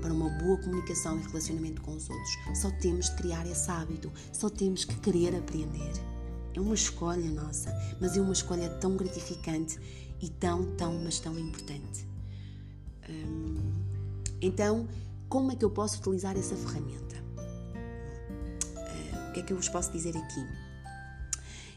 para 0.00 0.12
uma 0.12 0.28
boa 0.30 0.58
comunicação 0.58 1.18
e 1.18 1.22
relacionamento 1.22 1.82
com 1.82 1.94
os 1.94 2.08
outros. 2.08 2.38
Só 2.54 2.70
temos 2.70 3.10
de 3.10 3.16
criar 3.16 3.46
esse 3.46 3.70
hábito, 3.70 4.12
só 4.32 4.48
temos 4.48 4.84
que 4.84 4.94
querer 4.96 5.36
aprender. 5.36 5.92
É 6.54 6.60
uma 6.60 6.74
escolha 6.74 7.30
nossa, 7.30 7.72
mas 8.00 8.16
é 8.16 8.20
uma 8.20 8.32
escolha 8.32 8.68
tão 8.68 8.96
gratificante 8.96 9.78
e 10.20 10.28
tão, 10.28 10.74
tão, 10.76 10.98
mas 11.02 11.18
tão 11.20 11.38
importante. 11.38 12.06
Hum, 13.08 13.72
então, 14.40 14.88
como 15.28 15.52
é 15.52 15.56
que 15.56 15.64
eu 15.64 15.70
posso 15.70 15.98
utilizar 15.98 16.36
essa 16.36 16.56
ferramenta? 16.56 17.04
que 19.34 19.40
é 19.40 19.42
que 19.42 19.52
eu 19.52 19.56
vos 19.56 19.68
posso 19.68 19.90
dizer 19.90 20.16
aqui? 20.16 20.46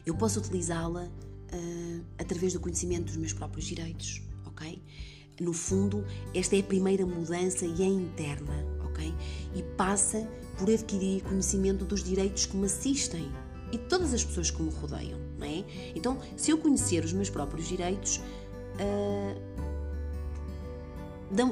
Eu 0.06 0.14
posso 0.14 0.38
utilizá-la 0.38 1.04
uh, 1.04 2.04
através 2.16 2.52
do 2.52 2.60
conhecimento 2.60 3.06
dos 3.06 3.16
meus 3.16 3.32
próprios 3.32 3.66
direitos, 3.66 4.22
ok? 4.46 4.80
No 5.40 5.52
fundo, 5.52 6.04
esta 6.34 6.56
é 6.56 6.60
a 6.60 6.64
primeira 6.64 7.06
mudança 7.06 7.64
e 7.64 7.82
é 7.82 7.86
interna, 7.86 8.66
ok? 8.84 9.14
E 9.54 9.62
passa 9.76 10.28
por 10.56 10.68
adquirir 10.68 11.22
conhecimento 11.22 11.84
dos 11.84 12.02
direitos 12.02 12.46
que 12.46 12.56
me 12.56 12.66
assistem 12.66 13.30
e 13.70 13.78
de 13.78 13.84
todas 13.84 14.12
as 14.12 14.24
pessoas 14.24 14.50
que 14.50 14.60
me 14.60 14.70
rodeiam, 14.70 15.18
não 15.38 15.46
é? 15.46 15.64
Então, 15.94 16.18
se 16.36 16.50
eu 16.50 16.58
conhecer 16.58 17.04
os 17.04 17.12
meus 17.12 17.30
próprios 17.30 17.68
direitos, 17.68 18.16
uh, 18.16 19.40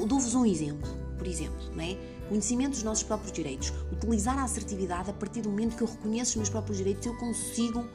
dou-vos 0.06 0.34
um 0.34 0.44
exemplo, 0.44 0.88
por 1.16 1.26
exemplo, 1.28 1.70
não 1.72 1.84
é? 1.84 1.96
Conhecimento 2.28 2.72
dos 2.72 2.82
nossos 2.82 3.04
próprios 3.04 3.30
direitos. 3.30 3.72
Utilizar 3.92 4.36
a 4.36 4.42
assertividade 4.42 5.10
a 5.10 5.12
partir 5.12 5.42
do 5.42 5.50
momento 5.50 5.76
que 5.76 5.82
eu 5.84 5.86
reconheço 5.86 6.30
os 6.30 6.36
meus 6.36 6.48
próprios 6.48 6.78
direitos, 6.78 7.06
eu 7.06 7.14
consigo 7.18 7.86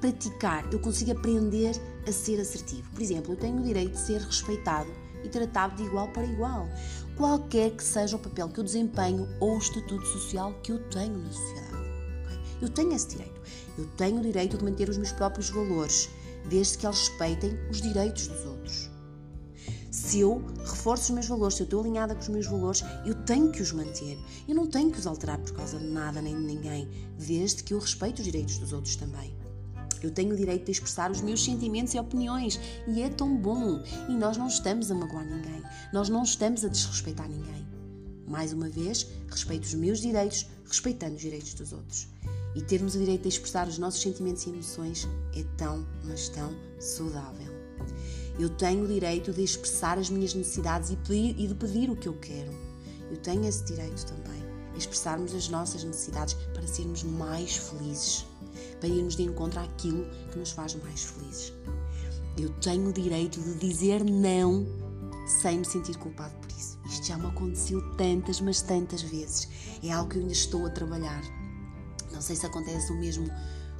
praticar, 0.00 0.72
eu 0.72 0.78
consigo 0.78 1.10
aprender 1.10 1.74
a 2.06 2.12
ser 2.12 2.38
assertivo. 2.38 2.88
Por 2.92 3.02
exemplo, 3.02 3.32
eu 3.32 3.36
tenho 3.36 3.58
o 3.58 3.62
direito 3.64 3.92
de 3.92 4.00
ser 4.00 4.20
respeitado 4.20 5.03
e 5.24 5.28
tratado 5.28 5.76
de 5.76 5.82
igual 5.84 6.08
para 6.08 6.24
igual, 6.24 6.68
qualquer 7.16 7.70
que 7.70 7.82
seja 7.82 8.16
o 8.16 8.18
papel 8.18 8.48
que 8.48 8.60
eu 8.60 8.64
desempenho 8.64 9.28
ou 9.40 9.56
o 9.56 9.58
estatuto 9.58 10.06
social 10.06 10.54
que 10.62 10.72
eu 10.72 10.78
tenho 10.90 11.18
na 11.18 11.32
sociedade. 11.32 11.84
Eu 12.60 12.68
tenho 12.68 12.92
esse 12.92 13.08
direito. 13.08 13.40
Eu 13.76 13.86
tenho 13.96 14.18
o 14.18 14.22
direito 14.22 14.56
de 14.56 14.64
manter 14.64 14.88
os 14.88 14.96
meus 14.96 15.12
próprios 15.12 15.50
valores, 15.50 16.08
desde 16.48 16.78
que 16.78 16.86
eles 16.86 17.08
respeitem 17.08 17.58
os 17.70 17.80
direitos 17.80 18.28
dos 18.28 18.44
outros 18.44 18.94
se 19.94 20.18
eu 20.18 20.44
reforço 20.58 21.04
os 21.04 21.10
meus 21.10 21.28
valores, 21.28 21.54
se 21.54 21.62
eu 21.62 21.64
estou 21.64 21.80
alinhada 21.80 22.16
com 22.16 22.20
os 22.20 22.28
meus 22.28 22.46
valores, 22.46 22.82
eu 23.06 23.14
tenho 23.14 23.52
que 23.52 23.62
os 23.62 23.70
manter. 23.70 24.18
Eu 24.48 24.54
não 24.54 24.66
tenho 24.66 24.90
que 24.90 24.98
os 24.98 25.06
alterar 25.06 25.38
por 25.38 25.52
causa 25.52 25.78
de 25.78 25.86
nada 25.86 26.20
nem 26.20 26.36
de 26.36 26.42
ninguém, 26.42 26.88
desde 27.16 27.62
que 27.62 27.72
eu 27.72 27.78
respeito 27.78 28.18
os 28.18 28.24
direitos 28.24 28.58
dos 28.58 28.72
outros 28.72 28.96
também. 28.96 29.32
Eu 30.04 30.10
tenho 30.10 30.34
o 30.34 30.36
direito 30.36 30.66
de 30.66 30.72
expressar 30.72 31.10
os 31.10 31.22
meus 31.22 31.42
sentimentos 31.42 31.94
e 31.94 31.98
opiniões 31.98 32.60
e 32.86 33.00
é 33.00 33.08
tão 33.08 33.34
bom. 33.34 33.82
E 34.06 34.12
nós 34.12 34.36
não 34.36 34.48
estamos 34.48 34.90
a 34.90 34.94
magoar 34.94 35.24
ninguém, 35.24 35.62
nós 35.94 36.10
não 36.10 36.22
estamos 36.22 36.62
a 36.62 36.68
desrespeitar 36.68 37.26
ninguém. 37.26 37.66
Mais 38.28 38.52
uma 38.52 38.68
vez, 38.68 39.06
respeito 39.30 39.64
os 39.64 39.72
meus 39.72 40.00
direitos, 40.00 40.46
respeitando 40.68 41.14
os 41.14 41.22
direitos 41.22 41.54
dos 41.54 41.72
outros. 41.72 42.06
E 42.54 42.60
termos 42.60 42.94
o 42.94 42.98
direito 42.98 43.22
de 43.22 43.28
expressar 43.28 43.66
os 43.66 43.78
nossos 43.78 44.02
sentimentos 44.02 44.44
e 44.44 44.50
emoções 44.50 45.08
é 45.34 45.42
tão, 45.56 45.86
mas 46.04 46.28
tão 46.28 46.54
saudável. 46.78 47.50
Eu 48.38 48.50
tenho 48.50 48.84
o 48.84 48.88
direito 48.88 49.32
de 49.32 49.42
expressar 49.42 49.96
as 49.98 50.10
minhas 50.10 50.34
necessidades 50.34 50.90
e, 50.90 50.96
pedir, 50.96 51.34
e 51.38 51.46
de 51.46 51.54
pedir 51.54 51.88
o 51.88 51.96
que 51.96 52.08
eu 52.08 52.18
quero. 52.20 52.52
Eu 53.10 53.16
tenho 53.16 53.46
esse 53.46 53.64
direito 53.64 54.04
também. 54.04 54.42
Expressarmos 54.76 55.34
as 55.34 55.48
nossas 55.48 55.82
necessidades 55.82 56.34
para 56.52 56.66
sermos 56.66 57.04
mais 57.04 57.56
felizes, 57.56 58.26
para 58.84 58.92
irmos 58.92 59.16
de 59.16 59.22
encontro 59.22 59.60
àquilo 59.60 60.06
que 60.30 60.38
nos 60.38 60.50
faz 60.50 60.74
mais 60.74 61.04
felizes. 61.04 61.54
Eu 62.36 62.50
tenho 62.60 62.90
o 62.90 62.92
direito 62.92 63.40
de 63.40 63.54
dizer 63.54 64.04
não 64.04 64.66
sem 65.26 65.60
me 65.60 65.64
sentir 65.64 65.96
culpado 65.96 66.34
por 66.34 66.50
isso. 66.50 66.78
Isto 66.84 67.06
já 67.06 67.16
me 67.16 67.26
aconteceu 67.26 67.80
tantas, 67.96 68.42
mas 68.42 68.60
tantas 68.60 69.00
vezes. 69.00 69.48
É 69.82 69.90
algo 69.90 70.10
que 70.10 70.16
eu 70.16 70.20
ainda 70.20 70.34
estou 70.34 70.66
a 70.66 70.70
trabalhar. 70.70 71.22
Não 72.12 72.20
sei 72.20 72.36
se 72.36 72.44
acontece 72.44 72.92
o 72.92 73.00
mesmo 73.00 73.26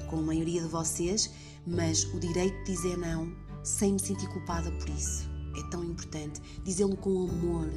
com 0.09 0.21
a 0.21 0.23
maioria 0.23 0.63
de 0.63 0.69
vocês, 0.69 1.31
mas 1.67 2.05
o 2.05 2.19
direito 2.19 2.57
de 2.65 2.73
dizer 2.73 2.97
não 2.97 3.31
sem 3.63 3.93
me 3.93 4.01
sentir 4.01 4.29
culpada 4.29 4.73
por 4.73 4.89
isso. 4.89 5.29
É 5.55 5.71
tão 5.71 5.85
importante 5.85 6.41
dizê-lo 6.65 6.97
com 6.97 7.29
amor, 7.29 7.69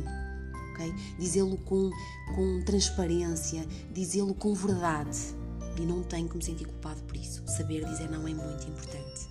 ok? 0.72 0.94
Dizê-lo 1.20 1.58
com, 1.58 1.92
com 2.34 2.64
transparência, 2.64 3.68
dizê-lo 3.92 4.34
com 4.34 4.54
verdade. 4.54 5.36
E 5.78 5.86
não 5.86 6.04
tenho 6.04 6.28
que 6.28 6.38
me 6.38 6.44
sentir 6.44 6.66
culpado 6.66 7.02
por 7.04 7.16
isso. 7.16 7.44
Saber 7.48 7.86
dizer 7.86 8.10
não 8.10 8.28
é 8.28 8.34
muito 8.34 8.68
importante. 8.68 9.30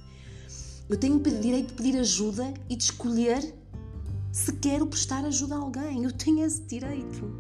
Eu 0.89 0.97
tenho 0.97 1.17
o 1.17 1.21
direito 1.21 1.69
de 1.69 1.75
pedir 1.75 1.99
ajuda 1.99 2.55
e 2.69 2.77
de 2.77 2.85
escolher 2.85 3.55
se 4.33 4.53
quero 4.53 4.87
prestar 4.87 5.25
ajuda 5.25 5.57
a 5.57 5.59
alguém. 5.59 6.05
Eu 6.05 6.13
tenho 6.13 6.45
esse 6.45 6.61
direito, 6.63 7.33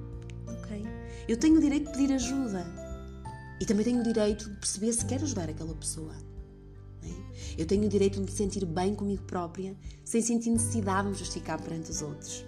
ok? 0.47 0.83
Eu 1.29 1.37
tenho 1.37 1.57
o 1.57 1.61
direito 1.61 1.87
de 1.87 1.93
pedir 1.93 2.13
ajuda. 2.13 2.67
E 3.61 3.65
também 3.65 3.85
tenho 3.85 4.01
o 4.01 4.03
direito 4.03 4.51
de 4.51 4.57
perceber 4.57 4.93
se 4.93 5.07
quero 5.07 5.25
ajudar 5.25 5.49
aquela 5.49 5.75
pessoa. 5.75 6.15
Eu 7.57 7.67
tenho 7.67 7.87
o 7.87 7.89
direito 7.89 8.15
de 8.15 8.21
me 8.21 8.31
sentir 8.31 8.67
bem 8.67 8.95
comigo 8.95 9.23
própria, 9.23 9.75
sem 10.05 10.21
sentir 10.21 10.51
necessidade 10.51 11.05
de 11.05 11.13
me 11.13 11.19
justificar 11.19 11.61
perante 11.61 11.91
os 11.91 12.03
outros. 12.03 12.45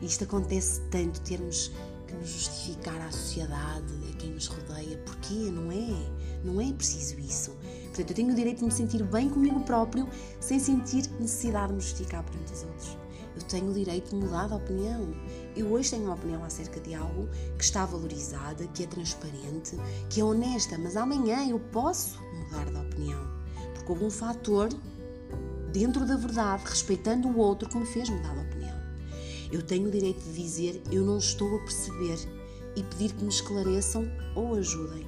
E 0.00 0.06
isto 0.06 0.24
acontece 0.24 0.80
tanto, 0.90 1.20
termos 1.20 1.70
que 2.08 2.14
nos 2.14 2.28
justificar 2.28 3.00
à 3.00 3.10
sociedade, 3.10 3.92
a 4.10 4.16
quem 4.16 4.30
nos 4.30 4.46
rodeia. 4.46 4.98
Porquê? 4.98 5.50
Não 5.50 5.70
é? 5.70 6.10
Não 6.42 6.60
é 6.60 6.72
preciso 6.72 7.18
isso. 7.20 7.52
Portanto, 7.84 8.10
eu 8.10 8.16
tenho 8.16 8.32
o 8.32 8.34
direito 8.34 8.58
de 8.58 8.64
me 8.64 8.72
sentir 8.72 9.02
bem 9.04 9.28
comigo 9.28 9.60
próprio, 9.60 10.08
sem 10.40 10.58
sentir 10.58 11.08
necessidade 11.20 11.68
de 11.68 11.74
me 11.74 11.80
justificar 11.80 12.24
perante 12.24 12.52
os 12.52 12.62
outros. 12.64 12.98
Eu 13.36 13.42
tenho 13.42 13.70
o 13.70 13.74
direito 13.74 14.10
de 14.10 14.16
mudar 14.16 14.48
de 14.48 14.54
opinião. 14.54 15.14
Eu 15.54 15.70
hoje 15.70 15.90
tenho 15.90 16.04
uma 16.04 16.14
opinião 16.14 16.42
acerca 16.42 16.80
de 16.80 16.94
algo 16.94 17.28
que 17.56 17.62
está 17.62 17.86
valorizada, 17.86 18.66
que 18.68 18.82
é 18.82 18.86
transparente, 18.86 19.76
que 20.10 20.20
é 20.20 20.24
honesta, 20.24 20.76
mas 20.76 20.96
amanhã 20.96 21.46
eu 21.48 21.60
posso 21.60 22.18
mudar 22.34 22.64
de 22.64 22.76
opinião 22.76 23.38
porque 23.88 23.92
houve 23.92 24.04
um 24.04 24.10
fator 24.10 24.68
dentro 25.72 26.04
da 26.04 26.16
verdade, 26.16 26.64
respeitando 26.66 27.28
o 27.28 27.38
outro, 27.38 27.68
que 27.68 27.76
me 27.76 27.86
fez 27.86 28.08
mudar 28.08 28.34
de 28.34 28.40
opinião. 28.40 28.77
Eu 29.50 29.62
tenho 29.62 29.88
o 29.88 29.90
direito 29.90 30.20
de 30.20 30.32
dizer 30.32 30.82
eu 30.92 31.04
não 31.04 31.18
estou 31.18 31.56
a 31.56 31.58
perceber 31.60 32.18
e 32.76 32.82
pedir 32.82 33.12
que 33.12 33.24
me 33.24 33.30
esclareçam 33.30 34.10
ou 34.34 34.54
ajudem. 34.54 35.06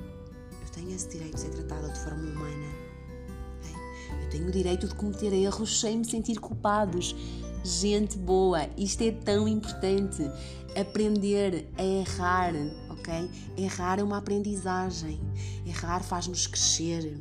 Eu 0.50 0.68
tenho 0.72 0.94
esse 0.94 1.08
direito 1.08 1.34
de 1.34 1.40
ser 1.40 1.50
tratada 1.50 1.88
de 1.90 1.98
forma 2.00 2.22
humana. 2.22 2.90
Eu 4.22 4.30
tenho 4.30 4.48
o 4.48 4.50
direito 4.50 4.88
de 4.88 4.94
cometer 4.94 5.32
erros 5.32 5.80
sem 5.80 5.98
me 5.98 6.04
sentir 6.04 6.40
culpados. 6.40 7.14
Gente 7.62 8.16
boa, 8.16 8.68
isto 8.76 9.02
é 9.02 9.12
tão 9.12 9.46
importante. 9.46 10.22
Aprender 10.74 11.68
a 11.76 11.82
errar, 11.82 12.54
ok? 12.88 13.30
Errar 13.58 13.98
é 13.98 14.02
uma 14.02 14.18
aprendizagem. 14.18 15.20
Errar 15.66 16.02
faz-nos 16.02 16.46
crescer. 16.46 17.20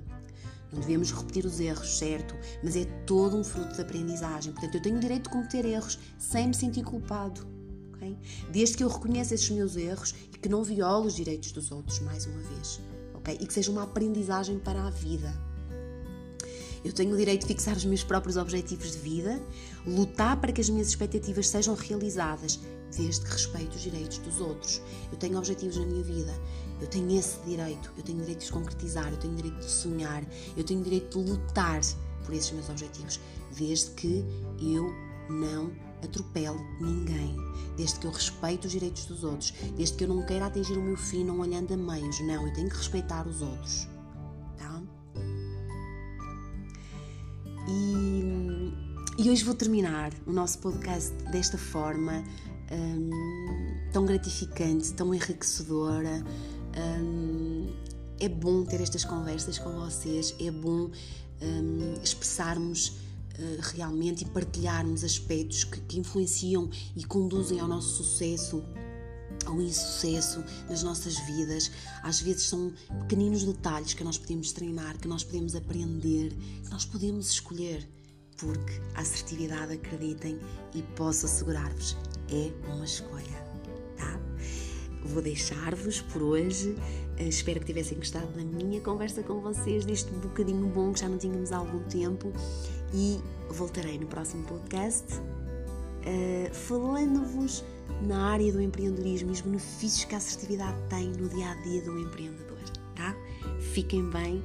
Não 0.71 0.79
devemos 0.79 1.11
repetir 1.11 1.45
os 1.45 1.59
erros, 1.59 1.97
certo? 1.97 2.35
Mas 2.63 2.75
é 2.75 2.85
todo 3.05 3.35
um 3.35 3.43
fruto 3.43 3.73
de 3.73 3.81
aprendizagem. 3.81 4.53
Portanto, 4.53 4.75
eu 4.75 4.81
tenho 4.81 4.97
o 4.97 4.99
direito 4.99 5.23
de 5.23 5.29
cometer 5.29 5.65
erros 5.65 5.97
sem 6.17 6.47
me 6.47 6.53
sentir 6.53 6.83
culpado. 6.83 7.47
Okay? 7.93 8.17
Desde 8.51 8.77
que 8.77 8.83
eu 8.83 8.87
reconheça 8.87 9.33
esses 9.33 9.49
meus 9.49 9.75
erros 9.75 10.13
e 10.33 10.37
que 10.37 10.47
não 10.47 10.63
viole 10.63 11.07
os 11.07 11.15
direitos 11.15 11.51
dos 11.51 11.71
outros, 11.71 11.99
mais 11.99 12.25
uma 12.25 12.39
vez. 12.39 12.79
Okay? 13.15 13.37
E 13.39 13.47
que 13.47 13.53
seja 13.53 13.71
uma 13.71 13.83
aprendizagem 13.83 14.59
para 14.59 14.83
a 14.83 14.89
vida. 14.89 15.48
Eu 16.83 16.93
tenho 16.93 17.13
o 17.13 17.17
direito 17.17 17.41
de 17.41 17.47
fixar 17.47 17.75
os 17.75 17.85
meus 17.85 18.03
próprios 18.03 18.37
objetivos 18.37 18.91
de 18.91 18.97
vida, 18.99 19.41
lutar 19.85 20.39
para 20.39 20.51
que 20.51 20.61
as 20.61 20.69
minhas 20.69 20.87
expectativas 20.87 21.47
sejam 21.47 21.75
realizadas, 21.75 22.59
desde 22.95 23.25
que 23.25 23.31
respeito 23.31 23.75
os 23.75 23.81
direitos 23.81 24.17
dos 24.19 24.39
outros. 24.39 24.81
Eu 25.11 25.17
tenho 25.17 25.37
objetivos 25.37 25.77
na 25.77 25.85
minha 25.85 26.03
vida, 26.03 26.33
eu 26.81 26.87
tenho 26.87 27.17
esse 27.17 27.39
direito, 27.45 27.91
eu 27.97 28.03
tenho 28.03 28.19
direito 28.19 28.39
de 28.39 28.45
os 28.45 28.51
concretizar, 28.51 29.11
eu 29.11 29.17
tenho 29.17 29.35
direito 29.35 29.59
de 29.59 29.69
sonhar, 29.71 30.23
eu 30.55 30.63
tenho 30.63 30.81
direito 30.83 31.19
de 31.19 31.29
lutar 31.31 31.81
por 32.23 32.33
esses 32.33 32.51
meus 32.51 32.69
objetivos, 32.69 33.19
desde 33.57 33.91
que 33.91 34.25
eu 34.61 34.93
não 35.29 35.71
atropele 36.03 36.59
ninguém, 36.79 37.35
desde 37.75 37.99
que 37.99 38.07
eu 38.07 38.11
respeite 38.11 38.67
os 38.67 38.71
direitos 38.71 39.05
dos 39.05 39.23
outros, 39.23 39.53
desde 39.75 39.97
que 39.97 40.03
eu 40.05 40.07
não 40.07 40.25
queira 40.25 40.45
atingir 40.45 40.77
o 40.77 40.81
meu 40.81 40.97
fim 40.97 41.23
não 41.23 41.39
olhando 41.39 41.73
a 41.73 41.77
meios, 41.77 42.19
não, 42.21 42.47
eu 42.47 42.53
tenho 42.53 42.69
que 42.69 42.77
respeitar 42.77 43.27
os 43.27 43.41
outros, 43.41 43.87
E, 47.69 48.73
e 49.17 49.29
hoje 49.29 49.43
vou 49.43 49.53
terminar 49.53 50.11
o 50.25 50.31
nosso 50.31 50.57
podcast 50.59 51.13
desta 51.31 51.57
forma 51.57 52.23
hum, 52.71 53.09
tão 53.93 54.05
gratificante, 54.05 54.91
tão 54.93 55.13
enriquecedora. 55.13 56.23
Hum, 56.75 57.67
é 58.19 58.27
bom 58.27 58.63
ter 58.65 58.81
estas 58.81 59.05
conversas 59.05 59.59
com 59.59 59.71
vocês, 59.71 60.35
é 60.39 60.49
bom 60.49 60.89
hum, 61.41 61.93
expressarmos 62.03 62.97
eh, 63.39 63.59
realmente 63.75 64.23
e 64.23 64.25
partilharmos 64.25 65.03
aspectos 65.03 65.63
que, 65.63 65.79
que 65.81 65.99
influenciam 65.99 66.69
e 66.95 67.05
conduzem 67.05 67.59
ao 67.59 67.67
nosso 67.67 68.03
sucesso 68.03 68.63
ao 69.49 69.61
insucesso 69.61 70.43
nas 70.69 70.83
nossas 70.83 71.17
vidas. 71.25 71.71
Às 72.03 72.21
vezes 72.21 72.43
são 72.43 72.73
pequeninos 73.01 73.43
detalhes 73.43 73.93
que 73.93 74.03
nós 74.03 74.17
podemos 74.17 74.51
treinar, 74.51 74.97
que 74.97 75.07
nós 75.07 75.23
podemos 75.23 75.55
aprender, 75.55 76.33
que 76.63 76.69
nós 76.69 76.85
podemos 76.85 77.29
escolher. 77.29 77.87
Porque 78.37 78.73
a 78.95 79.01
assertividade, 79.01 79.73
acreditem 79.73 80.39
e 80.73 80.81
posso 80.95 81.25
assegurar-vos, 81.25 81.97
é 82.31 82.51
uma 82.71 82.85
escolha, 82.85 83.45
tá? 83.97 84.17
Vou 85.03 85.21
deixar-vos 85.21 85.99
por 86.01 86.21
hoje. 86.21 86.73
Eh, 87.17 87.27
espero 87.27 87.59
que 87.59 87.65
tivessem 87.65 87.97
gostado 87.97 88.27
da 88.27 88.43
minha 88.43 88.79
conversa 88.79 89.21
com 89.23 89.41
vocês, 89.41 89.83
deste 89.83 90.09
bocadinho 90.11 90.67
bom 90.67 90.93
que 90.93 91.01
já 91.01 91.09
não 91.09 91.17
tínhamos 91.17 91.51
há 91.51 91.57
algum 91.57 91.83
tempo 91.89 92.31
e 92.93 93.19
voltarei 93.49 93.99
no 93.99 94.07
próximo 94.07 94.45
podcast 94.45 95.05
uh, 95.99 96.53
falando-vos 96.53 97.63
na 98.01 98.31
área 98.31 98.51
do 98.51 98.61
empreendedorismo 98.61 99.29
e 99.29 99.33
os 99.33 99.41
benefícios 99.41 100.05
que 100.05 100.15
a 100.15 100.17
assertividade 100.17 100.77
tem 100.89 101.09
no 101.11 101.29
dia 101.29 101.51
a 101.51 101.55
dia 101.55 101.81
do 101.81 101.99
empreendedor, 101.99 102.57
tá? 102.95 103.15
Fiquem 103.73 104.09
bem, 104.09 104.43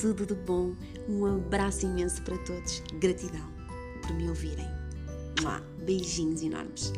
tudo 0.00 0.26
de 0.26 0.34
bom, 0.34 0.74
um 1.08 1.26
abraço 1.26 1.86
imenso 1.86 2.22
para 2.22 2.36
todos, 2.38 2.82
gratidão 3.00 3.48
por 4.02 4.14
me 4.14 4.28
ouvirem. 4.28 4.66
Beijinhos 5.84 6.42
enormes. 6.42 6.92